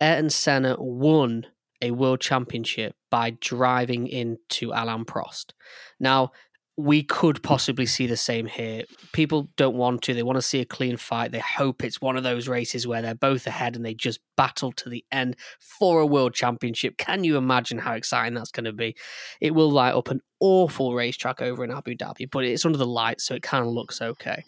[0.00, 1.46] Ayrton Senna won
[1.82, 5.52] a world championship by driving into Alain Prost.
[6.00, 6.32] Now,
[6.78, 8.84] we could possibly see the same here.
[9.12, 10.12] People don't want to.
[10.12, 11.32] They want to see a clean fight.
[11.32, 14.72] They hope it's one of those races where they're both ahead and they just battle
[14.72, 16.98] to the end for a world championship.
[16.98, 18.94] Can you imagine how exciting that's going to be?
[19.40, 22.86] It will light up an awful racetrack over in Abu Dhabi, but it's under the
[22.86, 24.44] lights, so it kind of looks okay.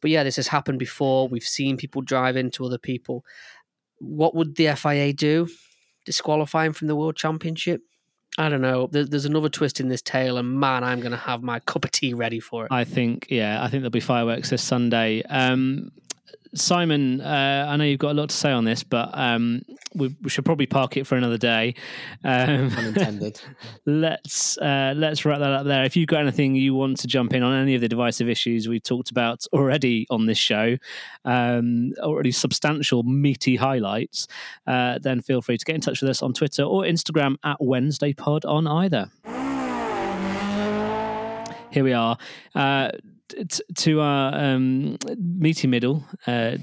[0.00, 1.26] But yeah, this has happened before.
[1.26, 3.24] We've seen people drive into other people.
[3.98, 5.48] What would the FIA do?
[6.04, 7.80] Disqualify him from the world championship?
[8.36, 8.88] I don't know.
[8.90, 11.92] There's another twist in this tale, and man, I'm going to have my cup of
[11.92, 12.72] tea ready for it.
[12.72, 15.22] I think, yeah, I think there'll be fireworks this Sunday.
[15.22, 15.92] Um,
[16.54, 19.62] Simon, uh, I know you've got a lot to say on this, but um,
[19.94, 21.74] we, we, should probably park it for another day.
[22.22, 23.40] Um, Unintended.
[23.86, 25.84] let's uh, let's wrap that up there.
[25.84, 28.68] If you've got anything you want to jump in on any of the divisive issues
[28.68, 30.76] we've talked about already on this show,
[31.24, 34.28] um, already substantial meaty highlights,
[34.66, 37.60] uh, then feel free to get in touch with us on Twitter or Instagram at
[37.60, 39.10] Wednesday Pod on either.
[41.70, 42.16] Here we are.
[43.76, 46.04] To our um, meaty middle.
[46.26, 46.56] Uh,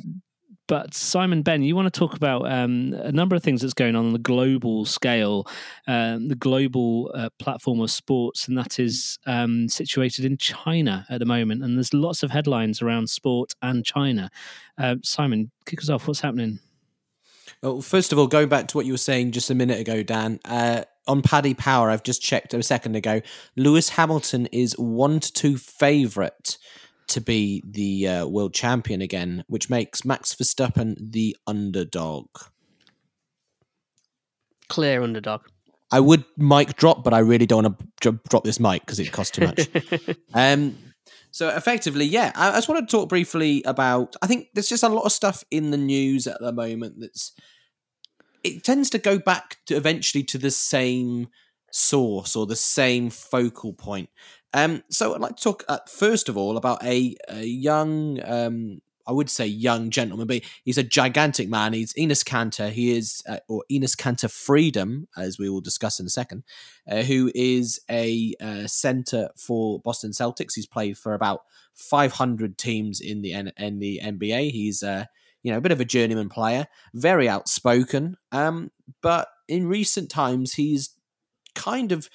[0.71, 3.93] but Simon Ben, you want to talk about um, a number of things that's going
[3.93, 5.45] on on the global scale,
[5.85, 11.19] um, the global uh, platform of sports, and that is um, situated in China at
[11.19, 11.61] the moment.
[11.61, 14.31] And there's lots of headlines around sport and China.
[14.77, 16.07] Uh, Simon, kick us off.
[16.07, 16.59] What's happening?
[17.61, 20.03] Well, first of all, going back to what you were saying just a minute ago,
[20.03, 23.21] Dan, uh, on Paddy Power, I've just checked a second ago.
[23.55, 26.57] Lewis Hamilton is one to two favourite
[27.07, 32.27] to be the uh, world champion again, which makes Max Verstappen the underdog.
[34.69, 35.41] Clear underdog.
[35.91, 39.11] I would mic drop, but I really don't want to drop this mic because it
[39.11, 39.67] costs too much.
[40.33, 40.77] um,
[41.31, 44.15] so effectively, yeah, I, I just want to talk briefly about.
[44.21, 47.33] I think there's just a lot of stuff in the news at the moment that's.
[48.43, 51.27] It tends to go back to eventually to the same
[51.71, 54.09] source or the same focal point.
[54.53, 58.81] Um, so I'd like to talk uh, first of all about a, a young um,
[59.07, 61.73] I would say young gentleman, but he's a gigantic man.
[61.73, 62.69] He's Enes Kanter.
[62.71, 66.43] He is, uh, or Enes Kanter Freedom, as we will discuss in a second,
[66.89, 70.53] uh, who is a uh, center for Boston Celtics.
[70.55, 71.41] He's played for about
[71.75, 74.51] 500 teams in the N- in the NBA.
[74.51, 75.05] He's uh,
[75.43, 78.17] you know a bit of a journeyman player, very outspoken.
[78.31, 78.71] Um,
[79.01, 80.91] but in recent times, he's
[81.55, 82.09] kind of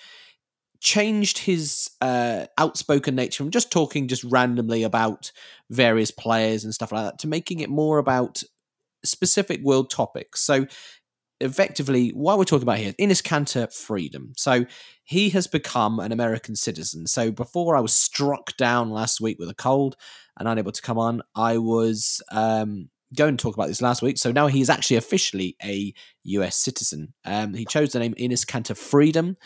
[0.81, 5.33] changed his uh, outspoken nature from just talking just randomly about
[5.71, 8.43] various players and stuff like that to making it more about
[9.05, 10.41] specific world topics.
[10.43, 10.67] So
[11.41, 14.33] effectively, what we're talking about here, Enes Kanter freedom.
[14.37, 14.67] So
[15.05, 17.07] he has become an American citizen.
[17.07, 19.97] So before I was struck down last week with a cold
[20.39, 24.19] and unable to come on, I was um, going to talk about this last week.
[24.19, 25.93] So now he's actually officially a
[26.25, 27.15] US citizen.
[27.25, 29.37] Um, he chose the name Enes Kanter Freedom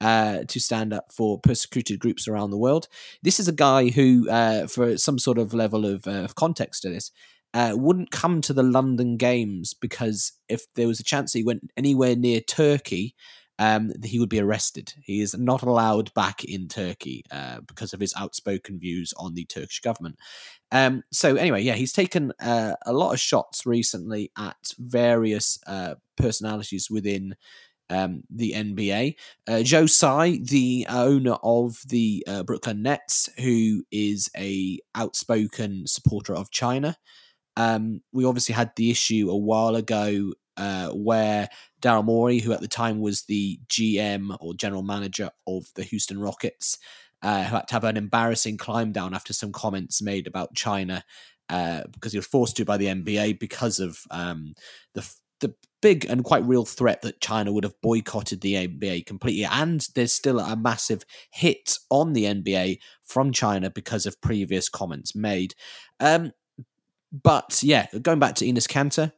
[0.00, 2.88] uh, to stand up for persecuted groups around the world.
[3.22, 6.88] This is a guy who, uh, for some sort of level of, uh, context to
[6.88, 7.10] this,
[7.52, 11.70] uh, wouldn't come to the London Games because if there was a chance he went
[11.76, 13.14] anywhere near Turkey,
[13.60, 14.94] um, he would be arrested.
[15.02, 19.44] He is not allowed back in Turkey uh, because of his outspoken views on the
[19.44, 20.16] Turkish government.
[20.72, 25.96] Um, so anyway, yeah, he's taken uh, a lot of shots recently at various uh,
[26.16, 27.36] personalities within
[27.90, 29.16] um, the NBA.
[29.46, 36.34] Uh, Joe Tsai, the owner of the uh, Brooklyn Nets, who is a outspoken supporter
[36.34, 36.96] of China.
[37.58, 41.48] Um, we obviously had the issue a while ago uh, where
[41.80, 46.20] Daryl Morey, who at the time was the GM or general manager of the Houston
[46.20, 46.78] Rockets,
[47.22, 51.04] uh, who had to have an embarrassing climb down after some comments made about China
[51.48, 54.54] uh, because he was forced to by the NBA because of um,
[54.94, 55.08] the
[55.40, 59.44] the big and quite real threat that China would have boycotted the NBA completely.
[59.44, 65.14] And there's still a massive hit on the NBA from China because of previous comments
[65.14, 65.54] made.
[65.98, 66.32] Um,
[67.10, 69.12] but yeah, going back to Enes Kanter,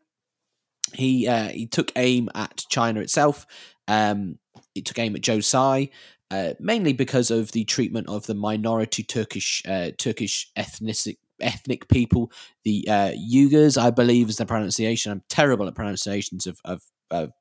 [0.94, 3.46] he uh, he took aim at China itself.
[3.88, 4.38] Um,
[4.74, 5.90] he took aim at Joe Tsai,
[6.30, 12.30] uh, mainly because of the treatment of the minority Turkish uh, Turkish ethnic ethnic people,
[12.64, 15.12] the uh, Uyghurs, I believe is the pronunciation.
[15.12, 17.32] I'm terrible at pronunciations of of, of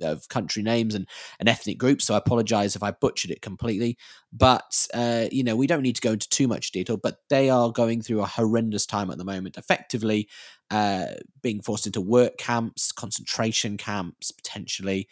[0.00, 1.06] of country names and,
[1.38, 3.96] and ethnic groups, so I apologize if I butchered it completely.
[4.32, 6.96] But uh, you know, we don't need to go into too much detail.
[6.96, 10.28] But they are going through a horrendous time at the moment, effectively
[10.70, 11.06] uh,
[11.42, 15.08] being forced into work camps, concentration camps, potentially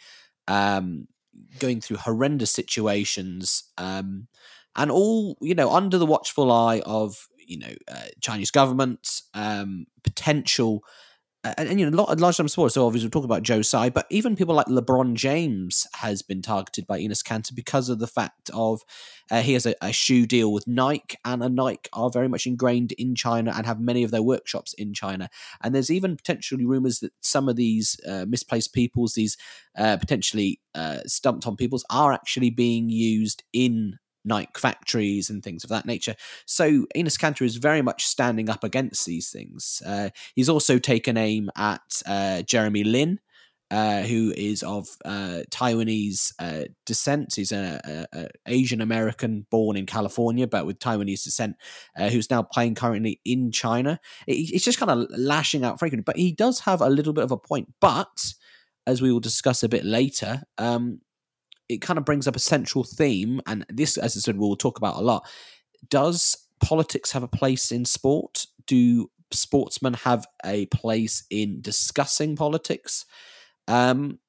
[0.47, 1.07] um,
[1.59, 4.27] going through horrendous situations, um,
[4.75, 9.85] and all you know under the watchful eye of you know uh, Chinese government, um,
[10.03, 10.83] potential.
[11.47, 12.73] Uh, and, and, you know, a, lot, large number of sports.
[12.73, 16.41] So obviously, we're talking about Joe Tsai, but even people like LeBron James has been
[16.41, 18.81] targeted by Enes Kanter because of the fact of
[19.31, 22.47] uh, he has a, a, shoe deal with Nike, and a Nike are very much
[22.47, 25.29] ingrained in China and have many of their workshops in China.
[25.63, 29.37] And there's even potentially rumors that some of these uh, misplaced peoples, these
[29.77, 35.63] uh, potentially uh, stumped on peoples, are actually being used in Nike factories and things
[35.63, 36.15] of that nature.
[36.45, 39.81] So Enes Kanter is very much standing up against these things.
[39.85, 43.19] Uh, he's also taken aim at uh, Jeremy Lin.
[43.69, 47.33] Uh, who is of uh, Taiwanese uh, descent?
[47.35, 48.05] He's an
[48.45, 51.57] Asian American born in California, but with Taiwanese descent,
[51.97, 53.99] uh, who's now playing currently in China.
[54.25, 57.25] It, it's just kind of lashing out frequently, but he does have a little bit
[57.25, 57.73] of a point.
[57.81, 58.35] But
[58.85, 61.01] as we will discuss a bit later, um,
[61.69, 64.77] it kind of brings up a central theme, and this, as I said, we'll talk
[64.77, 65.27] about a lot.
[65.89, 68.47] Does politics have a place in sport?
[68.65, 73.05] Do sportsmen have a place in discussing politics?
[73.67, 74.19] Um,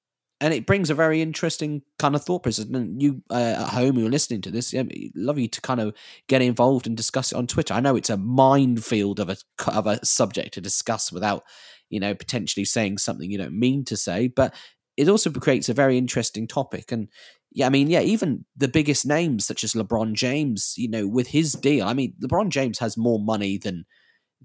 [0.41, 2.67] and it brings a very interesting kind of thought process.
[2.67, 4.85] And you uh, at home who are listening to this, yeah,
[5.15, 5.95] love you to kind of
[6.29, 7.75] get involved and discuss it on Twitter.
[7.75, 9.37] I know it's a minefield of a
[9.67, 11.43] of a subject to discuss without,
[11.91, 14.55] you know, potentially saying something you don't mean to say, but
[14.99, 16.91] it also creates a very interesting topic.
[16.91, 17.09] And
[17.53, 21.29] yeah, I mean, yeah, even the biggest names such as LeBron James, you know, with
[21.29, 23.87] his deal, I mean, LeBron James has more money than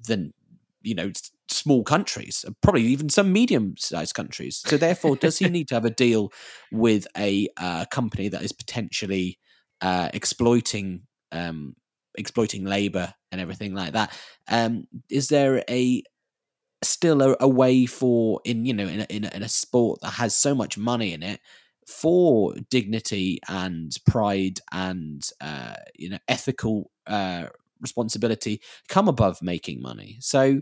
[0.08, 0.34] than
[0.84, 1.12] you know
[1.50, 4.62] small countries, probably even some medium-sized countries.
[4.66, 6.32] So therefore, does he need to have a deal
[6.72, 9.40] with a uh, company that is potentially
[9.82, 11.02] uh, exploiting
[11.32, 11.76] um,
[12.16, 14.16] exploiting labor and everything like that.
[14.48, 16.04] Um, is there a
[16.90, 20.02] still a, a way for in you know in a, in a, in a sport
[20.02, 21.40] that has so much money in it
[21.88, 27.46] for dignity and pride and uh, you know ethical uh,
[27.80, 30.18] responsibility come above making money.
[30.22, 30.62] So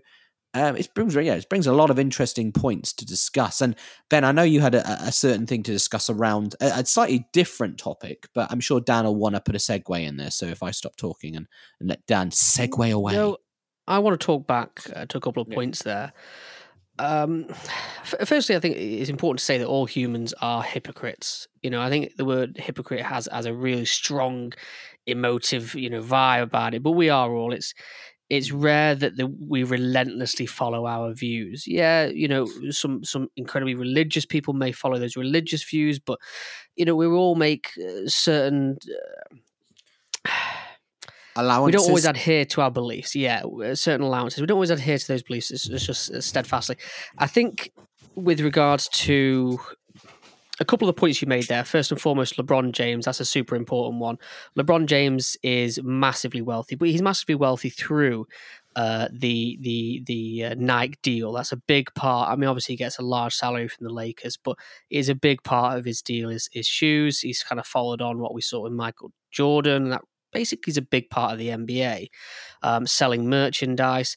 [0.53, 3.61] um, it brings yeah, it brings a lot of interesting points to discuss.
[3.61, 3.76] And
[4.09, 7.26] Ben, I know you had a, a certain thing to discuss around a, a, slightly
[7.32, 10.32] different topic, but I'm sure Dan will want to put a segue in there.
[10.32, 11.47] So if I stop talking and,
[11.80, 13.38] and let Dan segue away, no,
[13.88, 15.56] I want to talk back uh, to a couple of yeah.
[15.56, 16.14] points there.
[17.00, 21.48] Um, f- firstly, I think it's important to say that all humans are hypocrites.
[21.62, 24.54] You know, I think the word hypocrite has has a really strong
[25.08, 26.84] emotive, you know, vibe about it.
[26.84, 27.54] But we are all.
[27.54, 27.74] It's
[28.30, 31.66] it's rare that the, we relentlessly follow our views.
[31.68, 36.20] Yeah, you know, some some incredibly religious people may follow those religious views, but
[36.76, 38.78] you know, we all make uh, certain.
[38.84, 39.36] Uh,
[41.36, 41.66] allowances.
[41.66, 43.16] We don't always adhere to our beliefs.
[43.16, 44.40] Yeah, uh, certain allowances.
[44.40, 45.52] We don't always adhere to those beliefs.
[45.52, 46.78] It's, it's just steadfastly.
[47.18, 47.72] I think
[48.16, 49.60] with regards to
[50.62, 51.64] a couple of the points you made there.
[51.64, 53.06] First and foremost, LeBron James.
[53.06, 54.18] That's a super important one.
[54.58, 58.28] LeBron James is massively wealthy, but he's massively wealthy through
[58.76, 61.34] uh, the the the uh, Nike deal.
[61.34, 62.30] That's a big part.
[62.30, 64.56] I mean, obviously, he gets a large salary from the Lakers, but
[64.92, 67.22] is a big part of his deal is his shoes.
[67.22, 69.90] He's kind of followed on what we saw with Michael Jordan.
[69.90, 72.08] That basically is a big part of the NBA,
[72.64, 74.16] um, selling merchandise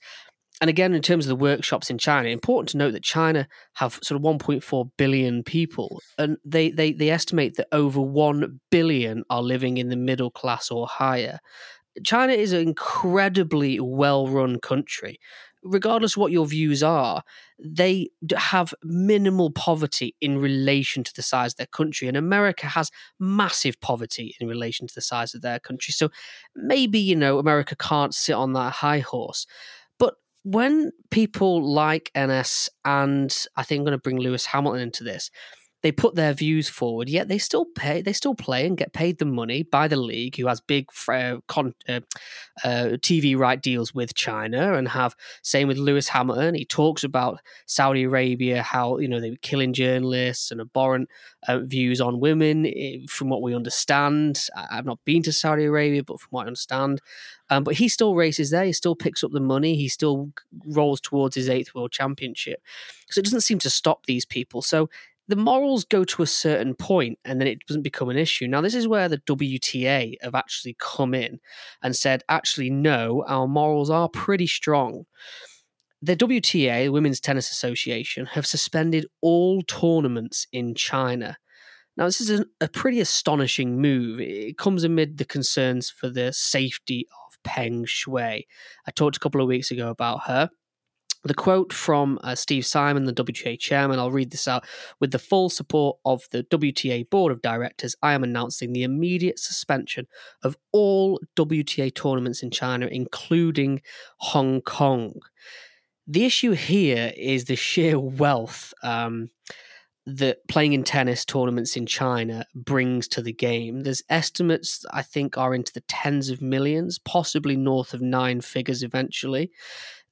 [0.60, 3.98] and again, in terms of the workshops in China, important to note that China have
[4.02, 9.42] sort of 1.4 billion people, and they, they, they estimate that over 1 billion are
[9.42, 11.40] living in the middle class or higher.
[12.04, 15.18] China is an incredibly well run country.
[15.64, 17.22] Regardless of what your views are,
[17.58, 22.06] they have minimal poverty in relation to the size of their country.
[22.08, 25.92] And America has massive poverty in relation to the size of their country.
[25.92, 26.10] So
[26.54, 29.46] maybe, you know, America can't sit on that high horse
[29.98, 35.04] But when people like Enes and I think I'm going to bring Lewis Hamilton into
[35.04, 35.30] this,
[35.84, 39.18] they put their views forward, yet they still pay, they still play and get paid
[39.18, 42.00] the money by the league, who has big uh, con, uh,
[42.64, 46.54] uh, TV right deals with China, and have same with Lewis Hamilton.
[46.54, 51.10] He talks about Saudi Arabia, how you know they were killing journalists and abhorrent
[51.48, 52.66] uh, views on women.
[53.06, 57.02] From what we understand, I've not been to Saudi Arabia, but from what I understand,
[57.50, 58.64] um, but he still races there.
[58.64, 59.76] He still picks up the money.
[59.76, 60.30] He still
[60.66, 62.62] rolls towards his eighth world championship.
[63.10, 64.62] So it doesn't seem to stop these people.
[64.62, 64.88] So
[65.28, 68.46] the morals go to a certain point and then it doesn't become an issue.
[68.46, 71.40] Now, this is where the WTA have actually come in
[71.82, 75.04] and said, actually, no, our morals are pretty strong.
[76.02, 81.38] The WTA, Women's Tennis Association, have suspended all tournaments in China.
[81.96, 84.20] Now, this is a, a pretty astonishing move.
[84.20, 88.42] It comes amid the concerns for the safety of Peng Shuai.
[88.86, 90.50] I talked a couple of weeks ago about her.
[91.24, 94.64] The quote from uh, Steve Simon, the WTA chairman, I'll read this out.
[95.00, 99.38] With the full support of the WTA board of directors, I am announcing the immediate
[99.38, 100.06] suspension
[100.42, 103.80] of all WTA tournaments in China, including
[104.18, 105.14] Hong Kong.
[106.06, 109.30] The issue here is the sheer wealth um,
[110.04, 113.84] that playing in tennis tournaments in China brings to the game.
[113.84, 118.82] There's estimates I think are into the tens of millions, possibly north of nine figures
[118.82, 119.50] eventually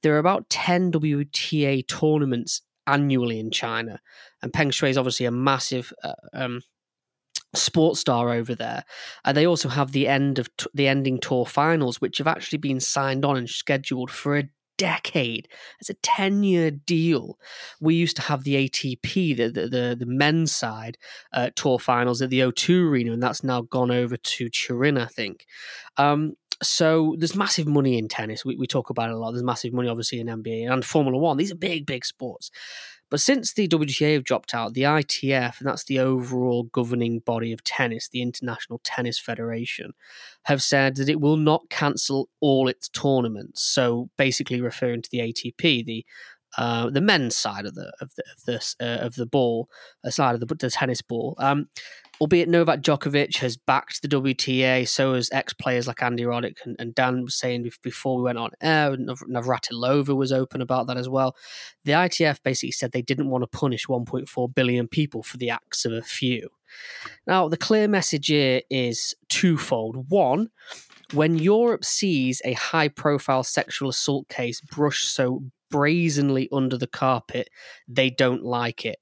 [0.03, 3.99] there are about 10 WTA tournaments annually in China.
[4.41, 6.61] And Peng Shuai is obviously a massive uh, um,
[7.55, 8.83] sports star over there.
[9.23, 12.59] And they also have the end of t- the ending tour finals, which have actually
[12.59, 15.47] been signed on and scheduled for a decade.
[15.79, 17.37] It's a 10 year deal.
[17.79, 20.97] We used to have the ATP, the, the, the, the men's side
[21.31, 25.05] uh, tour finals at the O2 Arena, and that's now gone over to Turin, I
[25.05, 25.45] think.
[25.97, 28.45] Um, so there's massive money in tennis.
[28.45, 29.31] We, we talk about it a lot.
[29.31, 31.37] There's massive money, obviously, in NBA and Formula One.
[31.37, 32.51] These are big, big sports.
[33.13, 37.53] But since the WTA have dropped out, the ITF, and that's the overall governing body
[37.53, 39.93] of tennis, the International Tennis Federation,
[40.45, 43.61] have said that it will not cancel all its tournaments.
[43.61, 46.03] So basically, referring to the ATP, the
[46.57, 49.69] uh, the men's side of the of the of the, uh, of the ball,
[50.03, 51.35] uh, side of the, the tennis ball.
[51.37, 51.67] Um,
[52.21, 56.75] albeit Novak Djokovic has backed the WTA, so has ex players like Andy Roddick and,
[56.79, 58.95] and, Dan was saying before we went on air.
[58.95, 61.35] Navratilova was open about that as well.
[61.85, 65.85] The ITF basically said they didn't want to punish 1.4 billion people for the acts
[65.85, 66.49] of a few.
[67.27, 70.09] Now, the clear message here is twofold.
[70.09, 70.49] One,
[71.13, 77.49] when Europe sees a high profile sexual assault case brushed so brazenly under the carpet,
[77.87, 78.97] they don't like it.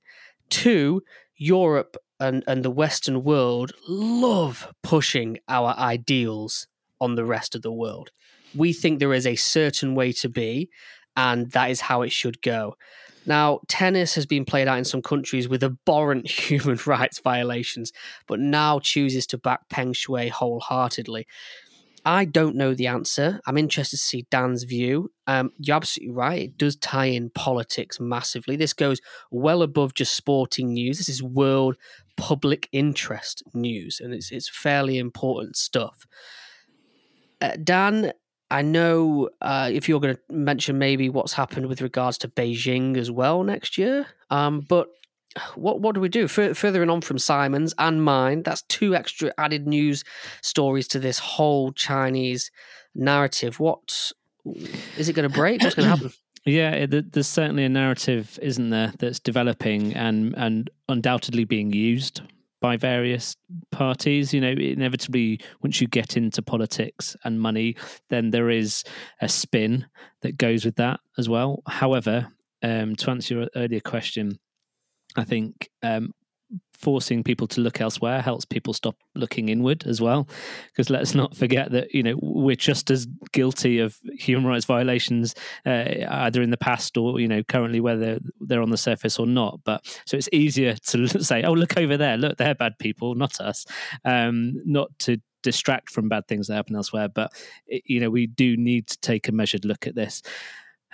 [0.50, 1.02] Two,
[1.36, 6.68] Europe and, and the Western world love pushing our ideals
[7.02, 8.12] on the rest of the world.
[8.56, 10.70] We think there is a certain way to be,
[11.18, 12.76] and that is how it should go.
[13.26, 17.92] Now, tennis has been played out in some countries with abhorrent human rights violations,
[18.28, 21.28] but now chooses to back Peng Shuai wholeheartedly.
[22.04, 23.40] I don't know the answer.
[23.46, 25.12] I'm interested to see Dan's view.
[25.28, 26.42] Um, you're absolutely right.
[26.44, 28.56] It does tie in politics massively.
[28.56, 29.00] This goes
[29.30, 30.98] well above just sporting news.
[30.98, 31.78] This is world
[32.18, 36.06] public interest news, and it's it's fairly important stuff.
[37.42, 38.14] Uh, Dan,
[38.52, 42.98] I know uh, if you're going to mention maybe what's happened with regards to Beijing
[42.98, 44.88] as well next year, um, but
[45.56, 46.26] what what do we do?
[46.26, 50.04] F- furthering on from Simon's and mine, that's two extra added news
[50.42, 52.52] stories to this whole Chinese
[52.94, 53.60] narrative.
[53.60, 54.12] What
[54.98, 55.62] is it going to break?
[55.62, 56.14] What's going to happen?
[56.46, 62.22] Yeah, there's certainly a narrative, isn't there, that's developing and and undoubtedly being used
[62.62, 63.36] by various
[63.72, 64.34] parties.
[64.34, 67.76] You know, inevitably, once you get into politics and money,
[68.10, 68.84] then there is
[69.22, 69.86] a spin
[70.22, 71.62] that goes with that as well.
[71.68, 72.28] However,
[72.64, 74.40] um, to answer your earlier question,
[75.16, 76.12] I think um,
[76.82, 80.28] forcing people to look elsewhere helps people stop looking inward as well.
[80.72, 85.36] Because let's not forget that you know we're just as guilty of human rights violations
[85.66, 89.28] uh, either in the past or you know currently whether they're on the surface or
[89.28, 89.60] not.
[89.64, 92.18] But so it's easier to say, "Oh, look over there!
[92.18, 93.66] Look, they're bad people, not us."
[94.04, 97.10] Um, not to distract from bad things that happen elsewhere.
[97.10, 97.32] But
[97.68, 100.22] you know we do need to take a measured look at this.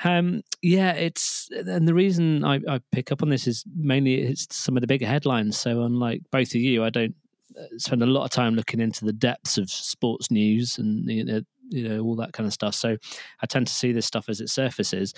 [0.03, 4.55] Um, yeah, it's and the reason I, I, pick up on this is mainly it's
[4.55, 5.57] some of the bigger headlines.
[5.57, 7.15] So unlike both of you, I don't
[7.59, 11.25] uh, spend a lot of time looking into the depths of sports news and you
[11.25, 12.75] know, you know all that kind of stuff.
[12.75, 12.95] So
[13.41, 15.13] I tend to see this stuff as it surfaces.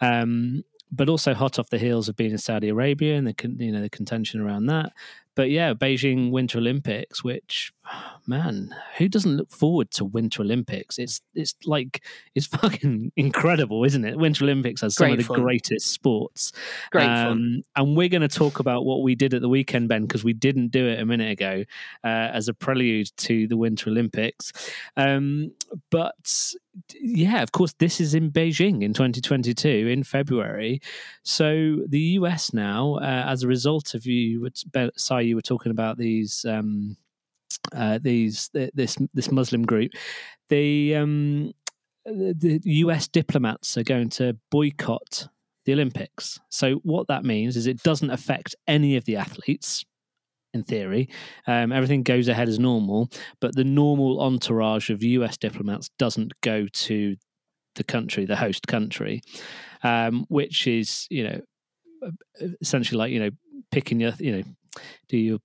[0.00, 0.62] Um,
[0.92, 3.80] but also hot off the heels of being in Saudi Arabia and the you know
[3.80, 4.92] the contention around that.
[5.36, 7.72] But yeah, Beijing Winter Olympics, which
[8.26, 10.98] man, who doesn't look forward to Winter Olympics?
[10.98, 14.16] It's it's like it's fucking incredible, isn't it?
[14.16, 15.40] Winter Olympics has some of the fun.
[15.40, 16.52] greatest sports.
[16.90, 17.62] Great um, fun.
[17.76, 20.32] And we're going to talk about what we did at the weekend, Ben, because we
[20.32, 21.64] didn't do it a minute ago
[22.04, 24.52] uh, as a prelude to the Winter Olympics.
[24.96, 25.52] Um,
[25.90, 26.54] but
[27.00, 30.80] yeah, of course, this is in Beijing in 2022 in February.
[31.22, 34.48] So the US now, uh, as a result of you,
[34.96, 36.44] Si, you were talking about these.
[36.48, 36.96] Um,
[37.74, 39.92] uh, these this this Muslim group,
[40.48, 41.52] the um,
[42.04, 43.08] the U.S.
[43.08, 45.28] diplomats are going to boycott
[45.64, 46.40] the Olympics.
[46.48, 49.84] So what that means is it doesn't affect any of the athletes.
[50.52, 51.08] In theory,
[51.46, 53.08] um, everything goes ahead as normal,
[53.40, 57.14] but the normal entourage of US diplomats doesn't go to
[57.76, 59.22] the country, the host country,
[59.84, 61.40] um, which is, you know,
[62.60, 63.30] essentially like, you know,
[63.70, 64.42] picking your, you know,
[65.08, 65.38] do your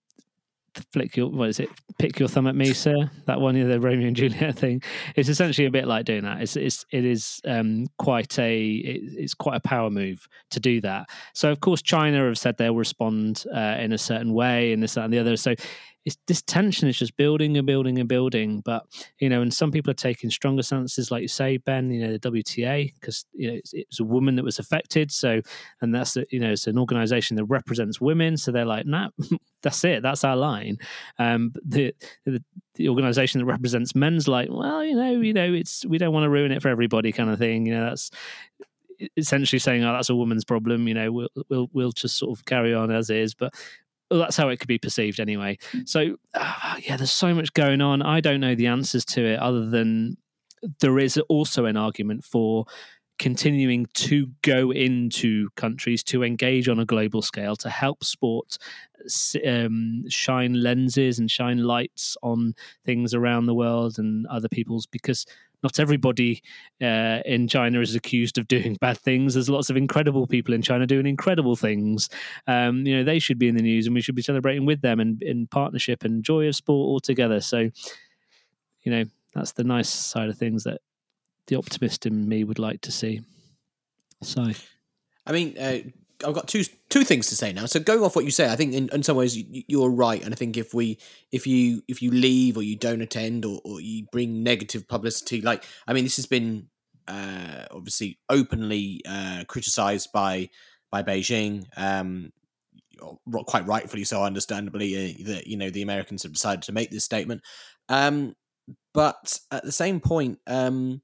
[0.91, 1.69] flick your what is it?
[1.97, 3.09] Pick your thumb at me sir.
[3.25, 4.81] That one the romeo and juliet thing.
[5.15, 6.41] It's essentially a bit like doing that.
[6.41, 10.81] It's, it's it is um, quite a it, it's quite a power move to do
[10.81, 11.09] that.
[11.33, 14.95] So of course china have said they'll respond uh, in a certain way and this
[14.95, 15.37] that, and the other.
[15.37, 15.55] So
[16.05, 18.61] it's this tension is just building and building and building.
[18.63, 18.85] But
[19.19, 21.89] you know, and some people are taking stronger stances, like you say, Ben.
[21.89, 25.11] You know, the WTA because you know it was a woman that was affected.
[25.11, 25.41] So,
[25.81, 28.37] and that's you know it's an organisation that represents women.
[28.37, 29.09] So they're like, nah,
[29.63, 30.77] that's it, that's our line.
[31.17, 31.93] Um, the,
[32.25, 32.43] the
[32.75, 36.25] the organisation that represents men's like, well, you know, you know, it's we don't want
[36.25, 37.65] to ruin it for everybody, kind of thing.
[37.65, 38.11] You know, that's
[39.17, 42.45] essentially saying, "Oh, that's a woman's problem." You know, we'll we'll we'll just sort of
[42.45, 43.33] carry on as is.
[43.33, 43.53] But
[44.09, 45.57] well, that's how it could be perceived anyway.
[45.71, 45.87] Mm.
[45.87, 48.01] So, uh, yeah, there's so much going on.
[48.01, 50.17] I don't know the answers to it other than
[50.79, 52.65] there is also an argument for
[53.17, 58.57] continuing to go into countries to engage on a global scale to help sport
[59.47, 62.53] um, shine lenses and shine lights on
[62.85, 65.25] things around the world and other people's because
[65.65, 66.43] not everybody
[66.79, 69.33] uh, in China is accused of doing bad things.
[69.33, 72.07] There's lots of incredible people in China doing incredible things.
[72.45, 74.81] Um, you know, they should be in the news, and we should be celebrating with
[74.81, 77.41] them and in partnership and joy of sport all together.
[77.41, 77.71] So,
[78.83, 80.81] you know, that's the nice side of things that
[81.47, 83.21] the optimist in me would like to see.
[84.21, 84.45] So,
[85.25, 85.79] I mean, uh,
[86.25, 87.65] I've got two two things to say now.
[87.65, 90.23] So going off what you say, I think in, in some ways you, are right,
[90.23, 90.97] and I think if we
[91.31, 95.41] if you if you leave or you don't attend or, or you bring negative publicity,
[95.41, 96.67] like I mean, this has been
[97.07, 100.49] uh, obviously openly uh, criticized by
[100.91, 102.31] by Beijing, um,
[103.47, 104.95] quite rightfully so, understandably.
[104.95, 107.41] Uh, that you know the Americans have decided to make this statement,
[107.89, 108.35] um,
[108.93, 111.01] but at the same point, um,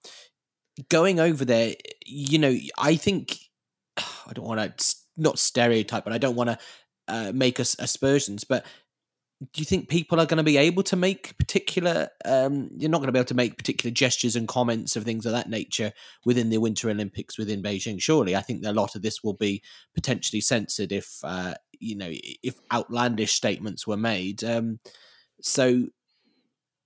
[0.90, 3.38] going over there, you know, I think
[3.98, 6.58] I don't want to not stereotype, but I don't want to
[7.08, 8.44] uh, make us aspersions.
[8.44, 8.66] But
[9.42, 13.00] do you think people are going to be able to make particular um, you're not
[13.00, 15.92] going to be able to make particular gestures and comments of things of that nature
[16.26, 19.64] within the winter olympics within beijing surely i think a lot of this will be
[19.96, 22.12] potentially censored if uh, you know
[22.44, 24.80] if outlandish statements were made um,
[25.42, 25.88] so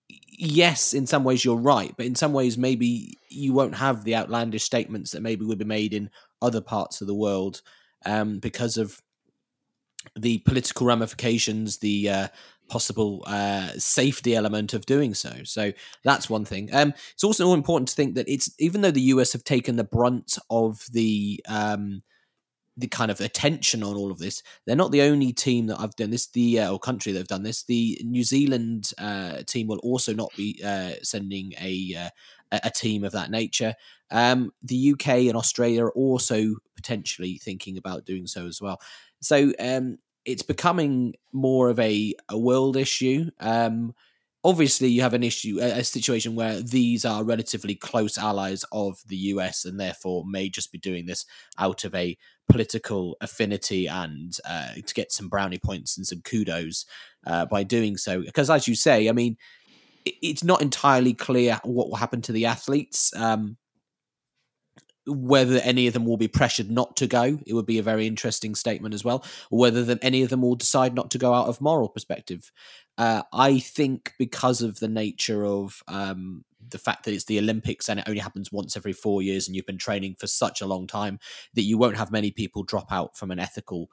[0.07, 4.15] yes in some ways you're right but in some ways maybe you won't have the
[4.15, 6.09] outlandish statements that maybe would be made in
[6.41, 7.61] other parts of the world
[8.05, 9.01] um, because of
[10.15, 12.27] the political ramifications, the uh,
[12.69, 15.31] possible uh, safety element of doing so.
[15.43, 15.71] So
[16.03, 16.69] that's one thing.
[16.73, 19.83] Um, it's also important to think that it's even though the US have taken the
[19.83, 22.03] brunt of the um,
[22.77, 25.95] the kind of attention on all of this, they're not the only team that I've
[25.95, 26.27] done this.
[26.27, 27.63] The uh, or country that have done this.
[27.63, 32.09] The New Zealand uh, team will also not be uh, sending a
[32.51, 33.75] a team of that nature.
[34.11, 38.79] Um, the UK and Australia are also potentially thinking about doing so as well.
[39.21, 43.29] So um, it's becoming more of a, a world issue.
[43.39, 43.93] Um,
[44.43, 49.01] obviously, you have an issue, a, a, situation where these are relatively close allies of
[49.07, 51.25] the US and therefore may just be doing this
[51.57, 52.17] out of a
[52.47, 56.85] political affinity and uh, to get some brownie points and some kudos
[57.25, 58.21] uh, by doing so.
[58.21, 59.37] Because, as you say, I mean,
[60.05, 63.13] it's not entirely clear what will happen to the athletes.
[63.15, 63.57] Um,
[65.07, 68.07] whether any of them will be pressured not to go, it would be a very
[68.07, 69.23] interesting statement as well.
[69.51, 72.51] Whether any of them will decide not to go out of moral perspective.
[72.97, 77.87] Uh, I think because of the nature of um, the fact that it's the Olympics
[77.87, 80.67] and it only happens once every four years, and you've been training for such a
[80.67, 81.19] long time,
[81.53, 83.89] that you won't have many people drop out from an ethical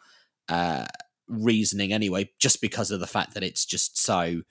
[0.49, 0.87] uh,
[1.29, 4.43] reasoning anyway, just because of the fact that it's just so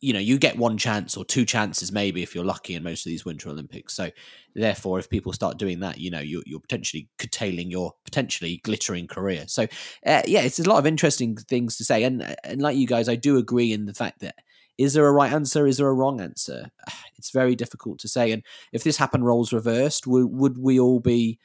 [0.00, 3.06] you know you get one chance or two chances maybe if you're lucky in most
[3.06, 3.94] of these winter olympics.
[3.94, 4.10] So
[4.54, 9.06] therefore if people start doing that you know you're, you're potentially curtailing your potentially glittering
[9.06, 9.44] career.
[9.46, 9.64] So
[10.06, 12.04] uh, yeah it's a lot of interesting things to say.
[12.04, 14.36] And and like you guys i do agree in the fact that
[14.78, 15.66] is there a right answer?
[15.66, 16.70] Is there a wrong answer?
[17.18, 18.32] It's very difficult to say.
[18.32, 18.42] And
[18.72, 21.38] if this happened roles reversed would, would we all be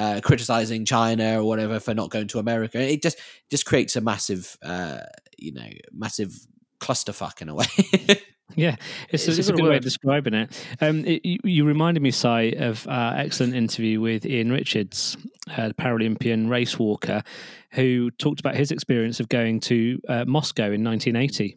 [0.00, 2.80] uh, criticizing China or whatever for not going to America.
[2.80, 3.18] It just
[3.50, 5.00] just creates a massive, uh,
[5.38, 6.34] you know, massive
[6.80, 7.66] clusterfuck in a way.
[8.56, 8.76] yeah,
[9.10, 9.70] it's, it's, a, it's a, good word.
[9.70, 10.66] way of describing it.
[10.80, 15.16] Um, it you, you, reminded me, Si, of uh, excellent interview with Ian Richards,
[15.56, 17.22] uh, the Paralympian race walker,
[17.72, 21.56] who talked about his experience of going to uh, Moscow in 1980.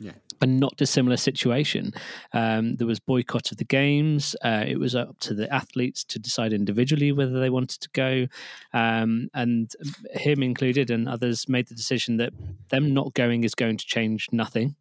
[0.00, 0.12] Yeah
[0.42, 1.92] a not dissimilar situation.
[2.32, 4.36] Um, there was boycott of the games.
[4.44, 8.26] Uh, it was up to the athletes to decide individually whether they wanted to go,
[8.72, 9.70] um, and
[10.12, 12.32] him included, and others made the decision that
[12.70, 14.74] them not going is going to change nothing.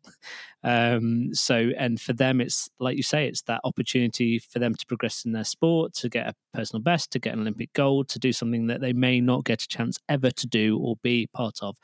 [0.63, 4.85] Um, so, and for them, it's like you say, it's that opportunity for them to
[4.85, 8.19] progress in their sport, to get a personal best, to get an Olympic gold, to
[8.19, 11.59] do something that they may not get a chance ever to do or be part
[11.61, 11.77] of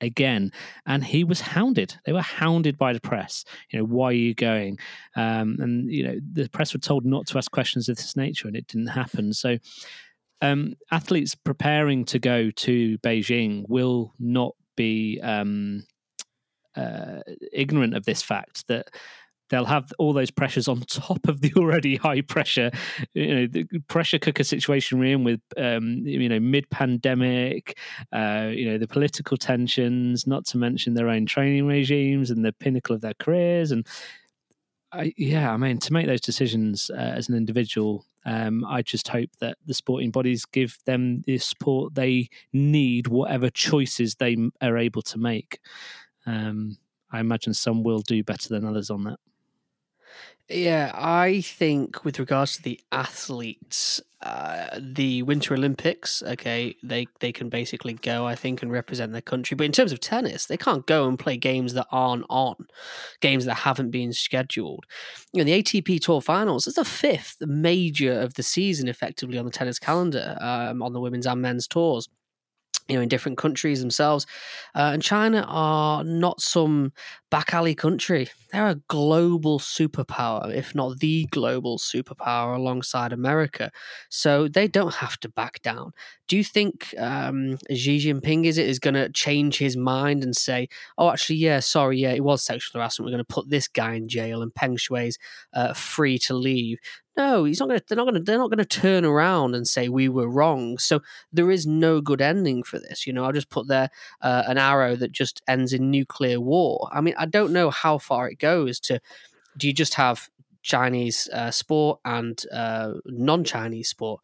[0.00, 0.52] again
[0.86, 1.96] and he was hounded.
[2.04, 3.44] They were hounded by the press.
[3.70, 4.78] You know why are you going?
[5.16, 8.48] Um, and you know the press were told not to ask questions of this nature
[8.48, 9.32] and it didn't happen.
[9.32, 9.58] So
[10.40, 15.84] um, athletes preparing to go to beijing will not be um,
[16.76, 17.20] uh,
[17.52, 18.88] ignorant of this fact that
[19.50, 22.70] they'll have all those pressures on top of the already high pressure,
[23.14, 27.78] you know, the pressure cooker situation we're in with, um, you know, mid pandemic,
[28.12, 32.52] uh, you know, the political tensions, not to mention their own training regimes and the
[32.52, 33.70] pinnacle of their careers.
[33.70, 33.86] And
[34.92, 39.08] I, yeah, I mean, to make those decisions uh, as an individual, um, I just
[39.08, 44.78] hope that the sporting bodies give them the support they need, whatever choices they are
[44.78, 45.58] able to make.
[46.26, 46.78] Um,
[47.12, 49.18] I imagine some will do better than others on that.
[50.48, 57.32] Yeah, I think with regards to the athletes, uh, the Winter Olympics, okay, they they
[57.32, 59.54] can basically go, I think, and represent their country.
[59.54, 62.66] But in terms of tennis, they can't go and play games that aren't on,
[63.22, 64.84] games that haven't been scheduled.
[65.32, 69.46] You know, the ATP Tour Finals is the fifth major of the season, effectively on
[69.46, 72.08] the tennis calendar, um, on the women's and men's tours
[72.88, 74.26] you know, in different countries themselves.
[74.74, 76.92] Uh, and China are not some
[77.34, 78.28] back alley country.
[78.52, 83.72] They're a global superpower, if not the global superpower alongside America.
[84.08, 85.90] So they don't have to back down.
[86.28, 90.36] Do you think um, Xi Jinping is it is going to change his mind and
[90.36, 93.06] say, "Oh, actually, yeah, sorry, yeah, it was sexual harassment.
[93.06, 95.18] We're going to put this guy in jail and Peng Shuai's
[95.52, 96.78] uh, free to leave."
[97.16, 97.84] No, he's not going to.
[97.86, 98.20] They're not going to.
[98.20, 100.78] They're not going to turn around and say we were wrong.
[100.78, 101.00] So
[101.32, 103.06] there is no good ending for this.
[103.06, 106.88] You know, I'll just put there uh, an arrow that just ends in nuclear war.
[106.92, 108.80] I mean, don't know how far it goes.
[108.80, 109.00] To
[109.56, 110.28] do you just have
[110.62, 114.20] Chinese uh, sport and uh, non-Chinese sport?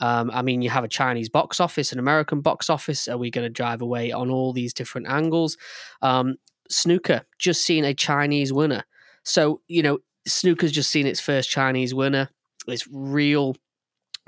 [0.00, 3.06] Um, I mean, you have a Chinese box office, an American box office.
[3.06, 5.56] Are we going to drive away on all these different angles?
[6.00, 6.36] Um,
[6.68, 8.84] snooker just seen a Chinese winner.
[9.22, 12.28] So you know, snooker's just seen its first Chinese winner.
[12.66, 13.56] It's real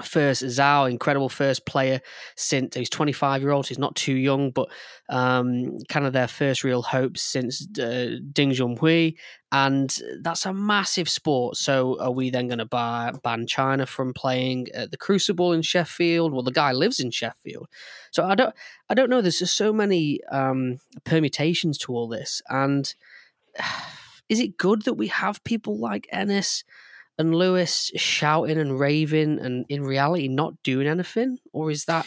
[0.02, 2.00] first Zhao, incredible first player
[2.36, 3.66] since he's 25 year old.
[3.66, 4.68] He's not too young, but
[5.08, 9.16] um, kind of their first real hope since uh, Ding Junhui,
[9.52, 11.56] and that's a massive sport.
[11.56, 16.32] So, are we then going to ban China from playing at the Crucible in Sheffield?
[16.32, 17.68] Well, the guy lives in Sheffield,
[18.10, 18.54] so I don't,
[18.88, 19.20] I don't know.
[19.20, 22.92] There's just so many um, permutations to all this, and
[24.28, 26.64] is it good that we have people like Enes?
[27.18, 32.06] And Lewis shouting and raving and in reality not doing anything, or is that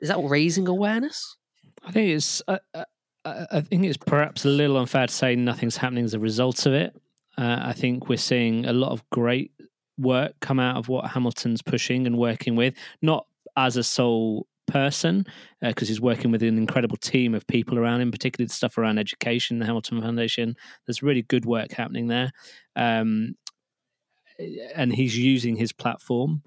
[0.00, 1.36] is that raising awareness?
[1.84, 2.84] I think it's uh, uh,
[3.24, 6.72] I think it's perhaps a little unfair to say nothing's happening as a result of
[6.72, 6.94] it.
[7.38, 9.52] Uh, I think we're seeing a lot of great
[9.98, 13.26] work come out of what Hamilton's pushing and working with, not
[13.56, 15.24] as a sole person
[15.62, 18.76] because uh, he's working with an incredible team of people around him, particularly the stuff
[18.78, 20.56] around education, the Hamilton Foundation.
[20.86, 22.32] There's really good work happening there.
[22.74, 23.34] Um,
[24.74, 26.42] and he's using his platform.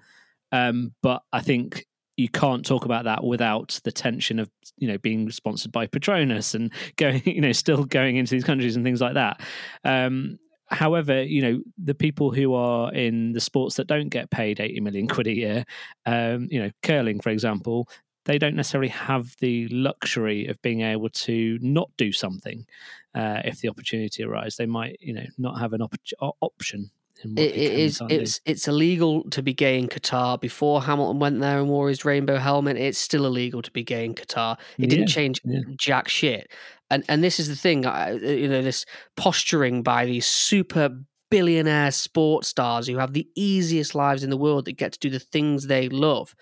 [0.52, 1.86] Um, but I think
[2.20, 6.54] you can't talk about that without the tension of you know being sponsored by Petronas
[6.54, 9.40] and going you know still going into these countries and things like that.
[9.84, 14.60] Um, however, you know the people who are in the sports that don't get paid
[14.60, 15.64] eighty million quid a year,
[16.06, 17.88] um, you know curling for example,
[18.26, 22.66] they don't necessarily have the luxury of being able to not do something
[23.14, 24.56] uh, if the opportunity arises.
[24.56, 26.90] They might you know not have an op- option
[27.24, 30.40] it, is it's it's illegal to be gay in Qatar.
[30.40, 34.04] Before Hamilton went there and wore his rainbow helmet, it's still illegal to be gay
[34.04, 34.54] in Qatar.
[34.78, 35.60] It yeah, didn't change yeah.
[35.76, 36.50] jack shit.
[36.90, 38.84] And and this is the thing, you know, this
[39.16, 40.90] posturing by these super
[41.30, 45.10] billionaire sports stars who have the easiest lives in the world that get to do
[45.10, 46.34] the things they love.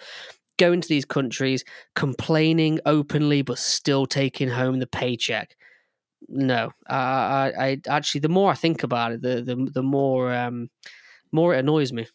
[0.59, 1.64] Go into these countries
[1.95, 5.57] complaining openly, but still taking home the paycheck
[6.26, 10.70] no, I, I, actually the more I think about it, the the the more um,
[11.32, 12.06] more it annoys me.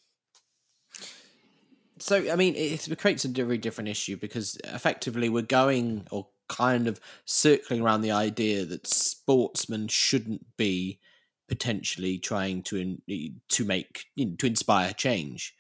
[2.00, 6.28] So I mean, it, it creates a very different issue because effectively we're going or
[6.50, 11.00] kind of circling around the idea that sportsmen shouldn't be
[11.48, 15.56] potentially trying to in, to make you know, to inspire change,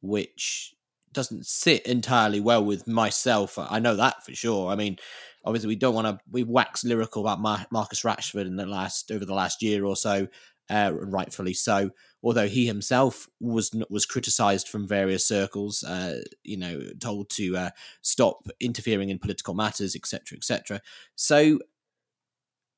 [0.00, 0.74] which
[1.12, 3.58] doesn't sit entirely well with myself.
[3.58, 4.70] I know that for sure.
[4.70, 4.98] I mean,
[5.46, 9.10] obviously we don't want to we wax lyrical about Mar- Marcus Rashford in the last
[9.10, 10.26] over the last year or so,
[10.68, 11.90] uh, rightfully so.
[12.22, 17.70] Although he himself was was criticised from various circles, uh, you know, told to uh,
[18.02, 20.80] stop interfering in political matters, etc., etc.
[21.14, 21.60] So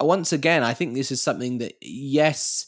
[0.00, 2.66] once again, I think this is something that yes,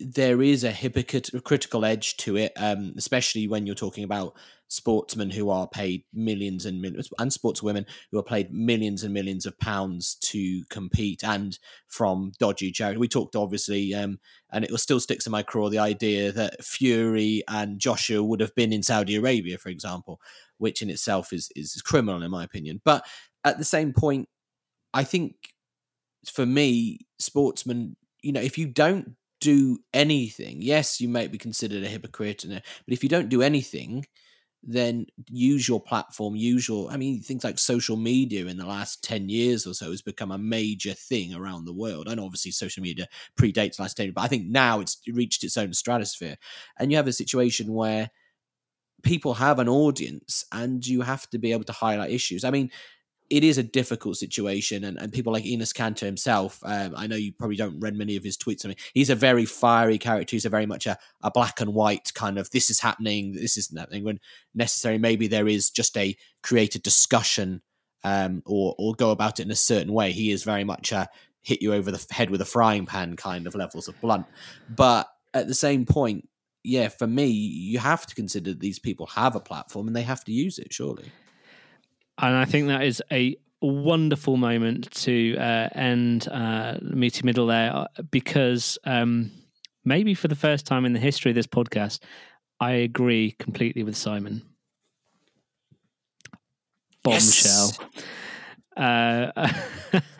[0.00, 4.34] there is a hypocritical edge to it, um, especially when you're talking about
[4.70, 9.44] sportsmen who are paid millions and millions, and sportswomen who are paid millions and millions
[9.44, 11.58] of pounds to compete, and
[11.88, 12.98] from dodgy charity.
[12.98, 17.42] We talked obviously, um, and it still sticks in my craw the idea that Fury
[17.48, 20.20] and Joshua would have been in Saudi Arabia, for example,
[20.58, 22.80] which in itself is is criminal in my opinion.
[22.84, 23.04] But
[23.44, 24.28] at the same point,
[24.94, 25.34] I think
[26.26, 31.82] for me, sportsmen, you know, if you don't do anything, yes, you might be considered
[31.82, 34.04] a hypocrite, but if you don't do anything,
[34.62, 36.90] then use your platform, use your.
[36.90, 40.30] I mean, things like social media in the last ten years or so has become
[40.30, 42.08] a major thing around the world.
[42.08, 43.06] And obviously, social media
[43.36, 46.36] predates last ten, but I think now it's reached its own stratosphere,
[46.78, 48.10] and you have a situation where
[49.02, 52.44] people have an audience, and you have to be able to highlight issues.
[52.44, 52.70] I mean,
[53.30, 56.60] it is a difficult situation, and, and people like Enes Kanter himself.
[56.64, 58.64] Um, I know you probably don't read many of his tweets.
[58.64, 60.34] I mean, he's a very fiery character.
[60.34, 63.56] He's a very much a, a black and white kind of this is happening, this
[63.56, 64.04] isn't happening.
[64.04, 64.18] When
[64.54, 67.62] necessary, maybe there is just a created discussion
[68.02, 70.10] um, or or go about it in a certain way.
[70.12, 71.08] He is very much a
[71.42, 74.26] hit you over the head with a frying pan kind of levels of blunt.
[74.68, 76.28] But at the same point,
[76.62, 80.24] yeah, for me, you have to consider these people have a platform and they have
[80.24, 80.72] to use it.
[80.72, 81.10] Surely.
[82.22, 87.74] And I think that is a wonderful moment to uh, end uh, Meaty Middle there
[87.74, 89.30] uh, because um,
[89.84, 92.00] maybe for the first time in the history of this podcast,
[92.60, 94.42] I agree completely with Simon.
[97.02, 97.70] Bombshell.
[97.96, 98.04] Yes.
[98.76, 99.32] Uh,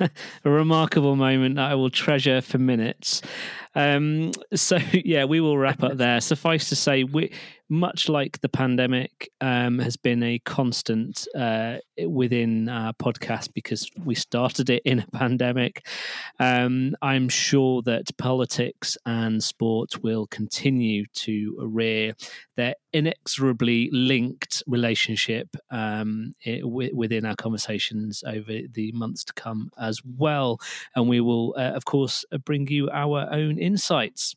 [0.44, 3.22] a remarkable moment that I will treasure for minutes.
[3.74, 6.20] Um, so yeah, we will wrap up there.
[6.20, 7.32] Suffice to say, we
[7.70, 14.14] much like the pandemic um, has been a constant uh, within our podcast because we
[14.14, 15.86] started it in a pandemic.
[16.40, 22.14] Um, I'm sure that politics and sport will continue to rear
[22.56, 29.70] their inexorably linked relationship um, it, w- within our conversations over the months to come
[29.78, 30.58] as well.
[30.96, 34.34] And we will, uh, of course, bring you our own insights.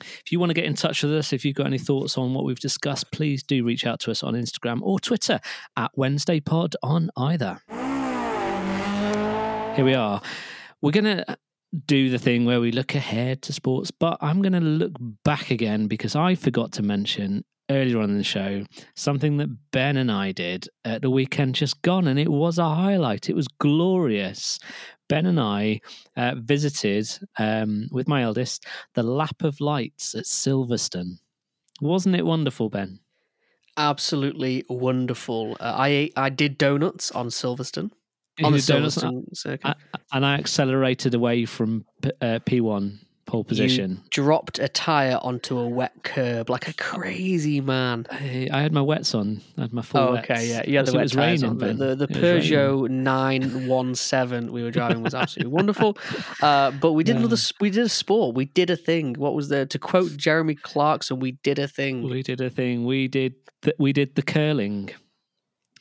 [0.00, 2.34] If you want to get in touch with us, if you've got any thoughts on
[2.34, 5.38] what we've discussed, please do reach out to us on Instagram or Twitter
[5.76, 7.60] at Wednesday Pod on either.
[9.76, 10.20] Here we are.
[10.80, 11.36] We're going to
[11.86, 14.92] do the thing where we look ahead to sports, but I'm going to look
[15.24, 18.64] back again because I forgot to mention earlier on in the show
[18.94, 22.68] something that Ben and I did at the weekend just gone, and it was a
[22.68, 23.30] highlight.
[23.30, 24.58] It was glorious.
[25.12, 25.82] Ben and I
[26.16, 27.06] uh, visited
[27.38, 28.64] um, with my eldest
[28.94, 31.18] the Lap of Lights at Silverstone.
[31.82, 32.98] Wasn't it wonderful, Ben?
[33.76, 35.58] Absolutely wonderful.
[35.60, 37.90] Uh, I ate, I did donuts on Silverstone.
[38.38, 38.58] You On the?
[38.58, 39.76] Silverstone circuit.
[39.92, 41.84] I- and I accelerated away from
[42.22, 42.98] uh, P1
[43.32, 44.00] pole position.
[44.10, 48.06] dropped a tire onto a wet curb like a crazy man.
[48.10, 49.40] I, I had my wets on.
[49.56, 50.30] I had my full Oh, wets.
[50.30, 50.82] okay, yeah, yeah.
[50.82, 51.76] The wet was tires raining, on.
[51.78, 52.42] The, the, the It was raining.
[52.42, 55.96] Peugeot nine one seven we were driving was absolutely wonderful.
[56.42, 57.30] Uh, but we did another.
[57.36, 57.48] Yeah.
[57.48, 58.34] s- We did a sport.
[58.36, 59.14] We did a thing.
[59.14, 61.18] What was the to quote Jeremy Clarkson?
[61.18, 62.84] We did a thing, We did a thing.
[62.84, 64.90] We did the, we did the curling.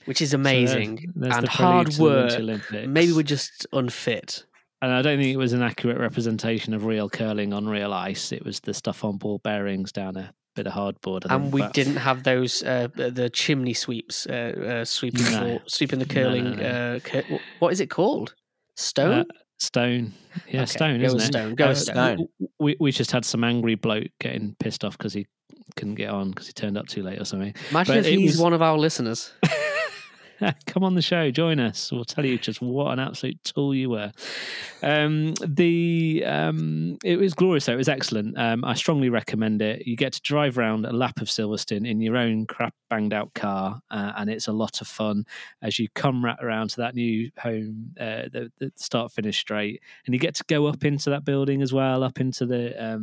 [0.06, 2.46] which is So there's- amazing there's and hard to the Winter
[2.78, 2.88] work.
[2.88, 4.46] Maybe we're just unfit.
[4.82, 8.32] And I don't think it was an accurate representation of real curling on real ice.
[8.32, 11.26] It was the stuff on ball bearings down a bit of hardboard.
[11.30, 15.60] And think, we but- didn't have those uh, the chimney sweeps uh, uh, sweeping No.
[15.60, 16.56] for, sweeping the No, no, curling.
[16.58, 16.64] no.
[16.64, 18.34] Uh, cur- what is it called?
[18.76, 19.12] Stone.
[19.20, 19.24] Uh,
[19.60, 20.14] Stone.
[20.48, 21.28] Yeah, Okay, Stone, go isn't with it?
[21.28, 22.28] Stone, go Uh, with Stone.
[22.60, 25.28] We, we just had some angry bloke getting pissed off because he
[25.76, 27.54] couldn't get on because he turned up too late or something.
[27.70, 29.32] Imagine but if he's was- one of our listeners.
[30.66, 31.92] Come on the show, join us.
[31.92, 34.12] We'll tell you just what an absolute tool you were.
[34.82, 37.66] Um, the um, it was glorious.
[37.66, 37.74] Though.
[37.74, 38.38] It was excellent.
[38.38, 39.86] Um, I strongly recommend it.
[39.86, 43.34] You get to drive around a lap of Silverstone in your own crap banged out
[43.34, 45.26] car, uh, and it's a lot of fun
[45.62, 49.82] as you come right around to that new home, uh, the, the start finish straight,
[50.06, 53.00] and you get to go up into that building as well, up into the.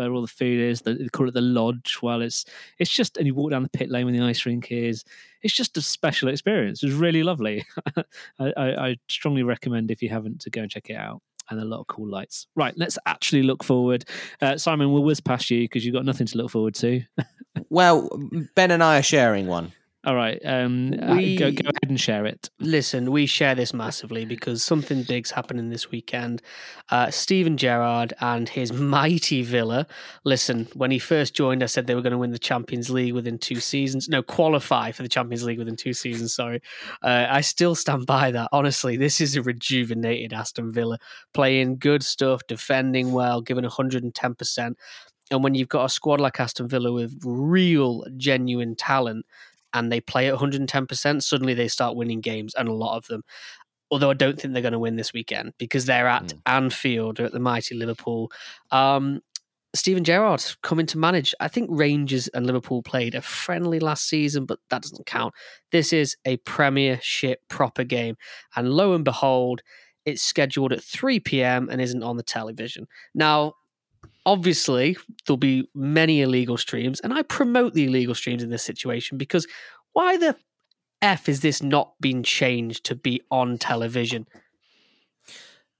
[0.00, 1.98] Where all the food is, the, they call it the lodge.
[2.00, 2.44] While it's
[2.78, 5.04] it's just, and you walk down the pit lane where the ice rink is
[5.42, 6.82] it's just a special experience.
[6.82, 7.64] It's really lovely.
[8.38, 11.22] I, I, I strongly recommend if you haven't to go and check it out.
[11.48, 12.46] And a lot of cool lights.
[12.54, 14.04] Right, let's actually look forward.
[14.40, 17.02] Uh, Simon, we'll whiz past you because you've got nothing to look forward to.
[17.68, 18.08] Well,
[18.54, 19.72] Ben and I are sharing one.
[20.02, 22.48] All right, um, uh, We- go, go ahead and share it.
[22.58, 26.40] Listen, we share this massively because something big's happening this weekend.
[26.88, 29.86] Uh, Steven Gerrard and his mighty Villa.
[30.24, 33.12] Listen, when he first joined, I said they were going to win the Champions League
[33.12, 34.08] within two seasons.
[34.08, 36.32] No, qualify for the Champions League within two seasons.
[36.32, 36.62] Sorry,
[37.02, 38.48] uh, I still stand by that.
[38.52, 40.98] Honestly, this is a rejuvenated Aston Villa,
[41.34, 44.78] playing good stuff, defending well, giving hundred and ten percent.
[45.30, 49.26] And when you've got a squad like Aston Villa with real, genuine talent,
[49.72, 53.22] and they play at 110%, suddenly they start winning games, and a lot of them.
[53.90, 56.40] Although I don't think they're going to win this weekend because they're at Mm.
[56.46, 58.30] Anfield, they're at the mighty Liverpool.
[58.70, 59.20] Um,
[59.74, 61.32] Steven Gerrard coming to manage.
[61.38, 65.32] I think Rangers and Liverpool played a friendly last season, but that doesn't count.
[65.70, 68.16] This is a Premiership proper game.
[68.56, 69.62] And lo and behold,
[70.04, 71.68] it's scheduled at 3 p.m.
[71.70, 72.86] and isn't on the television.
[73.14, 73.54] Now,
[74.26, 79.18] obviously, there'll be many illegal streams, and I promote the illegal streams in this situation
[79.18, 79.46] because
[79.92, 80.36] why the
[81.02, 84.26] F is this not being changed to be on television?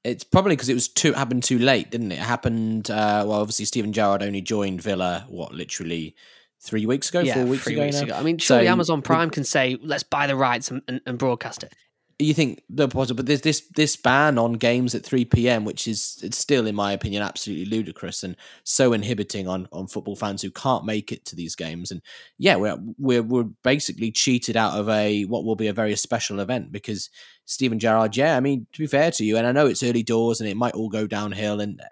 [0.03, 2.17] It's probably because it was too happened too late, didn't it?
[2.17, 2.91] It happened.
[2.91, 5.27] Uh, well, obviously, Steven Gerrard only joined Villa.
[5.29, 6.15] What, literally
[6.62, 7.85] three weeks ago, four weeks three ago.
[7.85, 8.15] weeks ago.
[8.15, 11.19] I mean, surely So, Amazon Prime can say, let's buy the rights and, and, and
[11.19, 11.75] broadcast it.
[12.24, 15.88] You think the possible, but there's this this ban on games at three p.m., which
[15.88, 20.42] is it's still, in my opinion, absolutely ludicrous and so inhibiting on on football fans
[20.42, 21.90] who can't make it to these games.
[21.90, 22.02] And
[22.38, 26.40] yeah, we're we're we're basically cheated out of a what will be a very special
[26.40, 27.10] event because
[27.51, 28.16] Steven Gerrard.
[28.16, 30.48] Yeah, I mean to be fair to you, and I know it's early doors and
[30.48, 31.82] it might all go downhill, and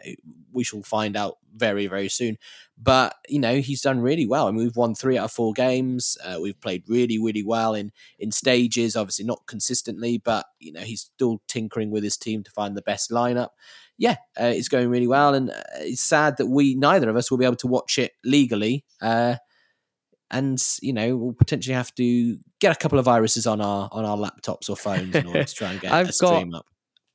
[0.52, 2.38] we shall find out very very soon.
[2.80, 4.46] But you know he's done really well.
[4.46, 6.16] I mean we've won three out of four games.
[6.24, 7.90] Uh, we've played really really well in
[8.20, 12.52] in stages, obviously not consistently, but you know he's still tinkering with his team to
[12.52, 13.48] find the best lineup.
[13.96, 17.32] Yeah, uh, it's going really well, and uh, it's sad that we neither of us
[17.32, 18.84] will be able to watch it legally.
[19.02, 19.36] Uh,
[20.30, 24.04] and you know we'll potentially have to get a couple of viruses on our on
[24.04, 26.66] our laptops or phones in order to try and get I've a stream up.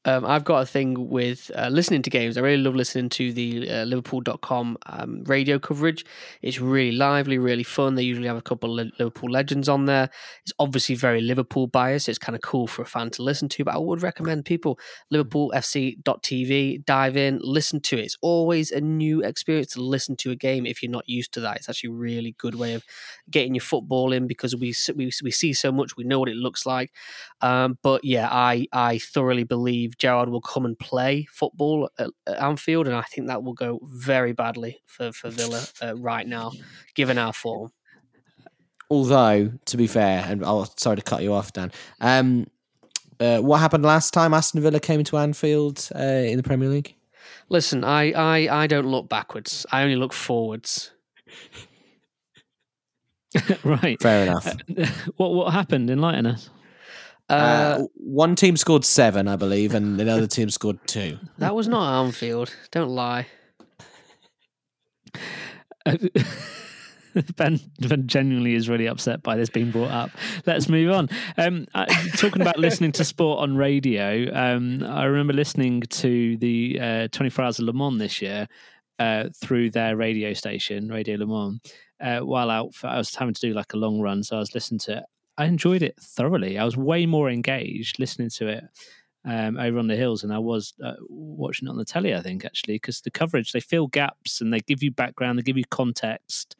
[0.05, 2.37] Um, I've got a thing with uh, listening to games.
[2.37, 6.05] I really love listening to the uh, Liverpool.com um, radio coverage.
[6.41, 7.95] It's really lively, really fun.
[7.95, 10.09] They usually have a couple of Liverpool legends on there.
[10.41, 12.09] It's obviously very Liverpool biased.
[12.09, 14.77] It's kind of cool for a fan to listen to, but I would recommend people
[15.13, 18.01] LiverpoolFC.tv, dive in, listen to it.
[18.03, 21.39] It's always a new experience to listen to a game if you're not used to
[21.41, 21.57] that.
[21.57, 22.83] It's actually a really good way of
[23.31, 26.35] getting your football in because we, we, we see so much, we know what it
[26.35, 26.91] looks like.
[27.39, 32.41] Um, but yeah, I, I thoroughly believe Gerrard will come and play football at, at
[32.41, 36.51] Anfield, and I think that will go very badly for for Villa uh, right now,
[36.95, 37.71] given our form.
[38.89, 41.71] Although, to be fair, and oh, sorry to cut you off, Dan.
[41.99, 42.47] Um,
[43.19, 46.95] uh, what happened last time Aston Villa came to Anfield uh, in the Premier League?
[47.49, 49.65] Listen, I, I, I don't look backwards.
[49.71, 50.91] I only look forwards.
[53.63, 54.01] right.
[54.01, 54.47] Fair enough.
[54.47, 54.85] Uh,
[55.17, 55.89] what what happened?
[55.89, 56.49] Enlighten us.
[57.29, 61.17] Uh, uh, one team scored seven, I believe, and another team scored two.
[61.37, 62.55] That was not Anfield.
[62.71, 63.27] Don't lie.
[67.35, 70.09] ben, ben genuinely is really upset by this being brought up.
[70.45, 71.09] Let's move on.
[71.37, 71.85] Um, uh,
[72.17, 77.45] talking about listening to sport on radio, um, I remember listening to the uh, 24
[77.45, 78.47] Hours of Le Mans this year
[78.99, 81.59] uh, through their radio station, Radio Le Mans.
[82.01, 84.39] Uh, while out, for, I was having to do like a long run, so I
[84.39, 85.03] was listening to it.
[85.37, 86.57] I enjoyed it thoroughly.
[86.57, 88.63] I was way more engaged listening to it
[89.25, 92.13] um, over on the hills than I was uh, watching it on the telly.
[92.13, 95.43] I think actually because the coverage they fill gaps and they give you background, they
[95.43, 96.55] give you context,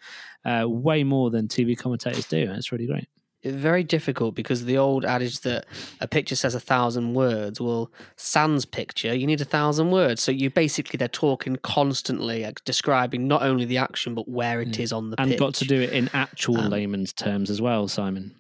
[0.46, 2.42] uh, way more than TV commentators do.
[2.42, 3.08] And it's really great.
[3.46, 5.66] Very difficult because the old adage that
[6.00, 7.60] a picture says a thousand words.
[7.60, 10.24] Well, Sans picture, you need a thousand words.
[10.24, 14.78] So you basically they're talking constantly, like, describing not only the action but where it
[14.78, 14.84] yeah.
[14.84, 15.40] is on the and pitch.
[15.40, 18.34] got to do it in actual um, layman's terms as well, Simon.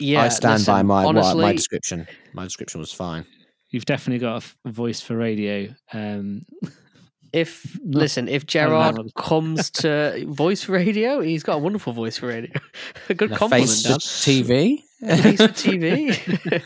[0.00, 2.06] Yeah, I stand listen, by my honestly, my description.
[2.32, 3.24] My description was fine.
[3.70, 5.74] You've definitely got a, f- a voice for radio.
[5.92, 6.42] Um,
[7.32, 12.26] If listen, if Gerrard comes to voice for radio, he's got a wonderful voice for
[12.26, 12.52] radio.
[13.08, 13.70] a good And a compliment.
[13.70, 13.98] face Dan.
[13.98, 14.82] to TV.
[15.22, 16.62] Face for TV,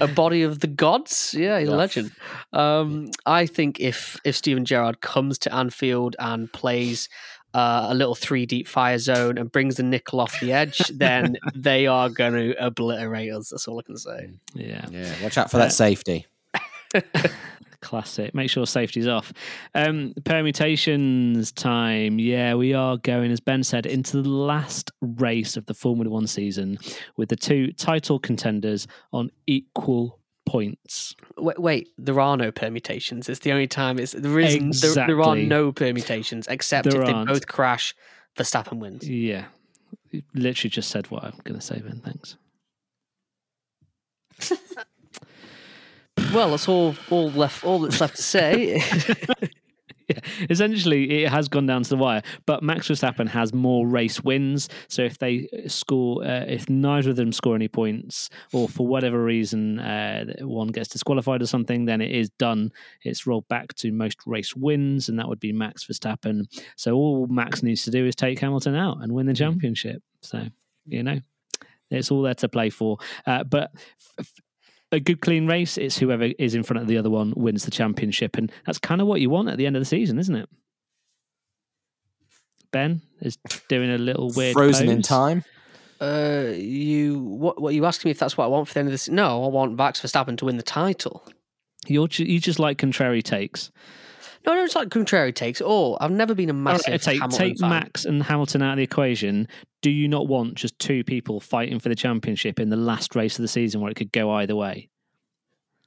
[0.00, 1.32] a body of the gods.
[1.38, 2.10] Yeah, he's a legend.
[2.52, 7.08] Um, I think if if Steven Gerrard comes to Anfield and plays
[7.54, 11.36] uh, a little three deep fire zone and brings the nickel off the edge, then
[11.54, 13.50] they are going to obliterate us.
[13.50, 14.30] That's all I can say.
[14.54, 16.26] yeah, yeah, watch out for that safety.
[17.80, 18.34] classic.
[18.34, 19.32] Make sure safety's off.
[19.74, 22.18] Um, permutations time.
[22.18, 26.26] Yeah, we are going, as Ben said, into the last race of the Formula One
[26.26, 26.78] season
[27.16, 30.19] with the two title contenders on equal
[30.50, 31.14] points.
[31.38, 33.28] Wait, wait, there are no permutations.
[33.28, 33.98] It's the only time.
[34.00, 37.28] It's there is there, there are no permutations except There if they aren't.
[37.28, 37.94] both crash.
[38.36, 39.08] Verstappen wins.
[39.08, 39.44] Yeah,
[40.10, 42.36] You literally just said what I'm going to say, Then Thanks.
[46.34, 47.64] Well, that's all all left.
[47.64, 48.82] All that's left to say.
[50.50, 52.22] Essentially, it has gone down to the wire.
[52.46, 54.68] But Max Verstappen has more race wins.
[54.88, 59.22] So if they score, uh, if neither of them score any points, or for whatever
[59.22, 62.72] reason uh, one gets disqualified or something, then it is done.
[63.02, 66.44] It's rolled back to most race wins, and that would be Max Verstappen.
[66.76, 70.02] So all Max needs to do is take Hamilton out and win the championship.
[70.22, 70.44] So
[70.86, 71.20] you know,
[71.90, 72.98] it's all there to play for.
[73.26, 73.70] Uh, but.
[74.18, 74.40] F-
[74.92, 77.70] a good clean race, it's whoever is in front of the other one wins the
[77.70, 78.36] championship.
[78.36, 80.48] And that's kind of what you want at the end of the season, isn't it?
[82.72, 83.36] Ben is
[83.68, 85.44] doing a little weird Frozen in time.
[86.00, 87.60] uh, you what?
[87.60, 89.08] What you asking me if that's what I want for the end of this?
[89.08, 91.24] No, I want Max Verstappen to win the title.
[91.86, 93.70] You're ju- you just like contrary takes.
[94.46, 95.60] No, no, it's like contrary takes.
[95.64, 97.68] Oh, I've never been a massive right, take Hamilton take fan.
[97.70, 99.46] Max and Hamilton out of the equation.
[99.82, 103.38] Do you not want just two people fighting for the championship in the last race
[103.38, 104.88] of the season where it could go either way?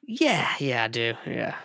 [0.06, 1.14] Yeah, yeah, I do.
[1.26, 1.56] Yeah,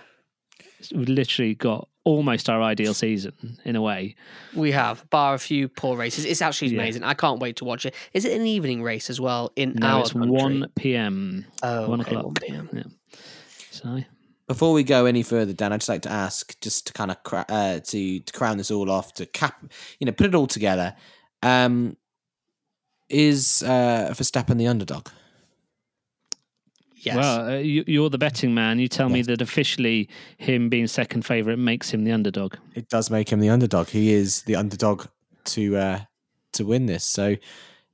[0.95, 4.15] We've literally got almost our ideal season in a way.
[4.55, 6.25] we have bar a few poor races.
[6.25, 6.81] It's actually Yeah.
[6.81, 7.03] amazing.
[7.05, 7.95] I can't wait to watch it.
[8.15, 10.31] Is it an evening race as well in No, our it's country?
[10.31, 11.45] one p.m.
[11.63, 12.25] Oh, one okay, o'clock.
[12.27, 12.69] 1 p.m.
[12.73, 12.83] Yeah.
[13.71, 13.99] So
[14.49, 17.23] Before we go any further, Dan, I'd just like to ask, just to kind of
[17.23, 19.63] cra- uh, to to crown this all off, to cap,
[20.01, 20.97] you know, put it all together.
[21.43, 21.97] Um,
[23.09, 25.09] is uh, Verstappen the underdog?
[27.01, 27.17] Yes.
[27.17, 28.79] Well, uh, you, you're the betting man.
[28.79, 30.09] You tell me that officially
[30.39, 32.57] him being second favourite makes him the underdog.
[32.75, 33.89] It does make him the underdog.
[33.89, 35.07] He is the underdog
[35.45, 36.01] to uh,
[36.55, 37.05] to win this.
[37.05, 37.37] So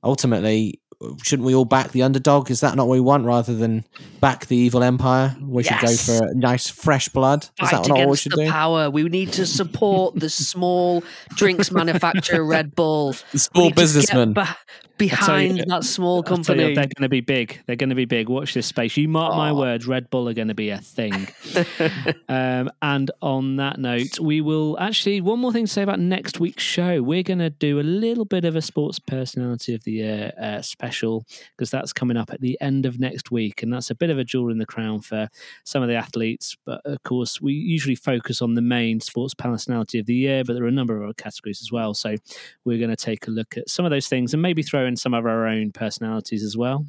[0.03, 0.81] ultimately,
[1.23, 2.49] shouldn't we all back the underdog?
[2.51, 3.83] Is that not what we want rather than
[4.21, 5.35] back the evil empire?
[5.41, 7.43] We should go for nice fresh blood.
[7.61, 8.49] Is Fight that not what we should the do?
[8.51, 8.89] power.
[8.89, 11.03] We need to support the small
[11.35, 13.15] drinks manufacturer Red Bull.
[13.31, 14.33] The small need to businessman.
[14.33, 14.55] ba- tell you-
[14.97, 16.63] behind that small I'll you, company.
[16.73, 17.59] they're going to be big.
[17.65, 18.29] They're going to be big.
[18.29, 18.95] Watch this space.
[18.95, 19.85] You mark my words.
[19.87, 21.27] Red Bull are going to be a thing.
[22.29, 26.39] um, and on that note, we will actually one more thing to say about next
[26.39, 27.01] week's show.
[27.01, 30.61] We're going to do a little bit of a sports personality of the year uh,
[30.61, 34.09] special because that's coming up at the end of next week, and that's a bit
[34.09, 35.27] of a jewel in the crown for
[35.63, 36.55] some of the athletes.
[36.65, 40.53] But of course, we usually focus on the main sports personality of the year, but
[40.53, 41.93] there are a number of other categories as well.
[41.93, 42.15] So
[42.63, 44.95] we're going to take a look at some of those things and maybe throw in
[44.95, 46.85] some of our own personalities as well.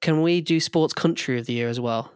[0.00, 2.12] Can we do sports country of the year as well?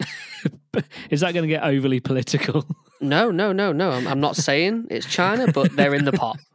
[1.10, 2.64] Is that going to get overly political?
[3.00, 3.90] No, no, no, no.
[3.90, 6.38] I'm, I'm not saying it's China, but they're in the pot.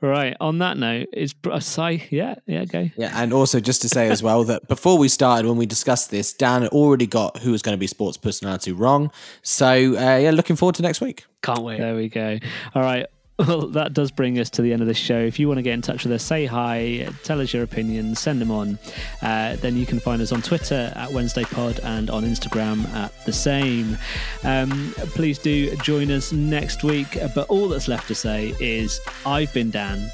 [0.00, 0.36] right.
[0.40, 2.90] On that note, is I say yeah, yeah, go.
[2.96, 6.10] Yeah, and also just to say as well that before we started, when we discussed
[6.10, 9.10] this, Dan had already got who was going to be sports personality wrong.
[9.42, 11.24] So uh, yeah, looking forward to next week.
[11.42, 11.78] Can't wait.
[11.78, 12.38] There we go.
[12.74, 13.06] All right.
[13.38, 15.18] Well, that does bring us to the end of the show.
[15.18, 18.18] If you want to get in touch with us, say hi, tell us your opinions,
[18.18, 18.78] send them on.
[19.20, 23.12] Uh, then you can find us on Twitter at Wednesday Pod and on Instagram at
[23.26, 23.98] the same.
[24.42, 27.18] Um, please do join us next week.
[27.34, 30.10] But all that's left to say is I've been Dan.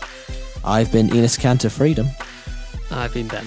[0.64, 2.08] I've been Enes Kanter Freedom.
[2.90, 3.46] I've been Ben.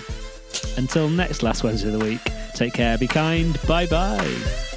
[0.78, 2.22] Until next last Wednesday of the week,
[2.54, 4.75] take care, be kind, bye bye.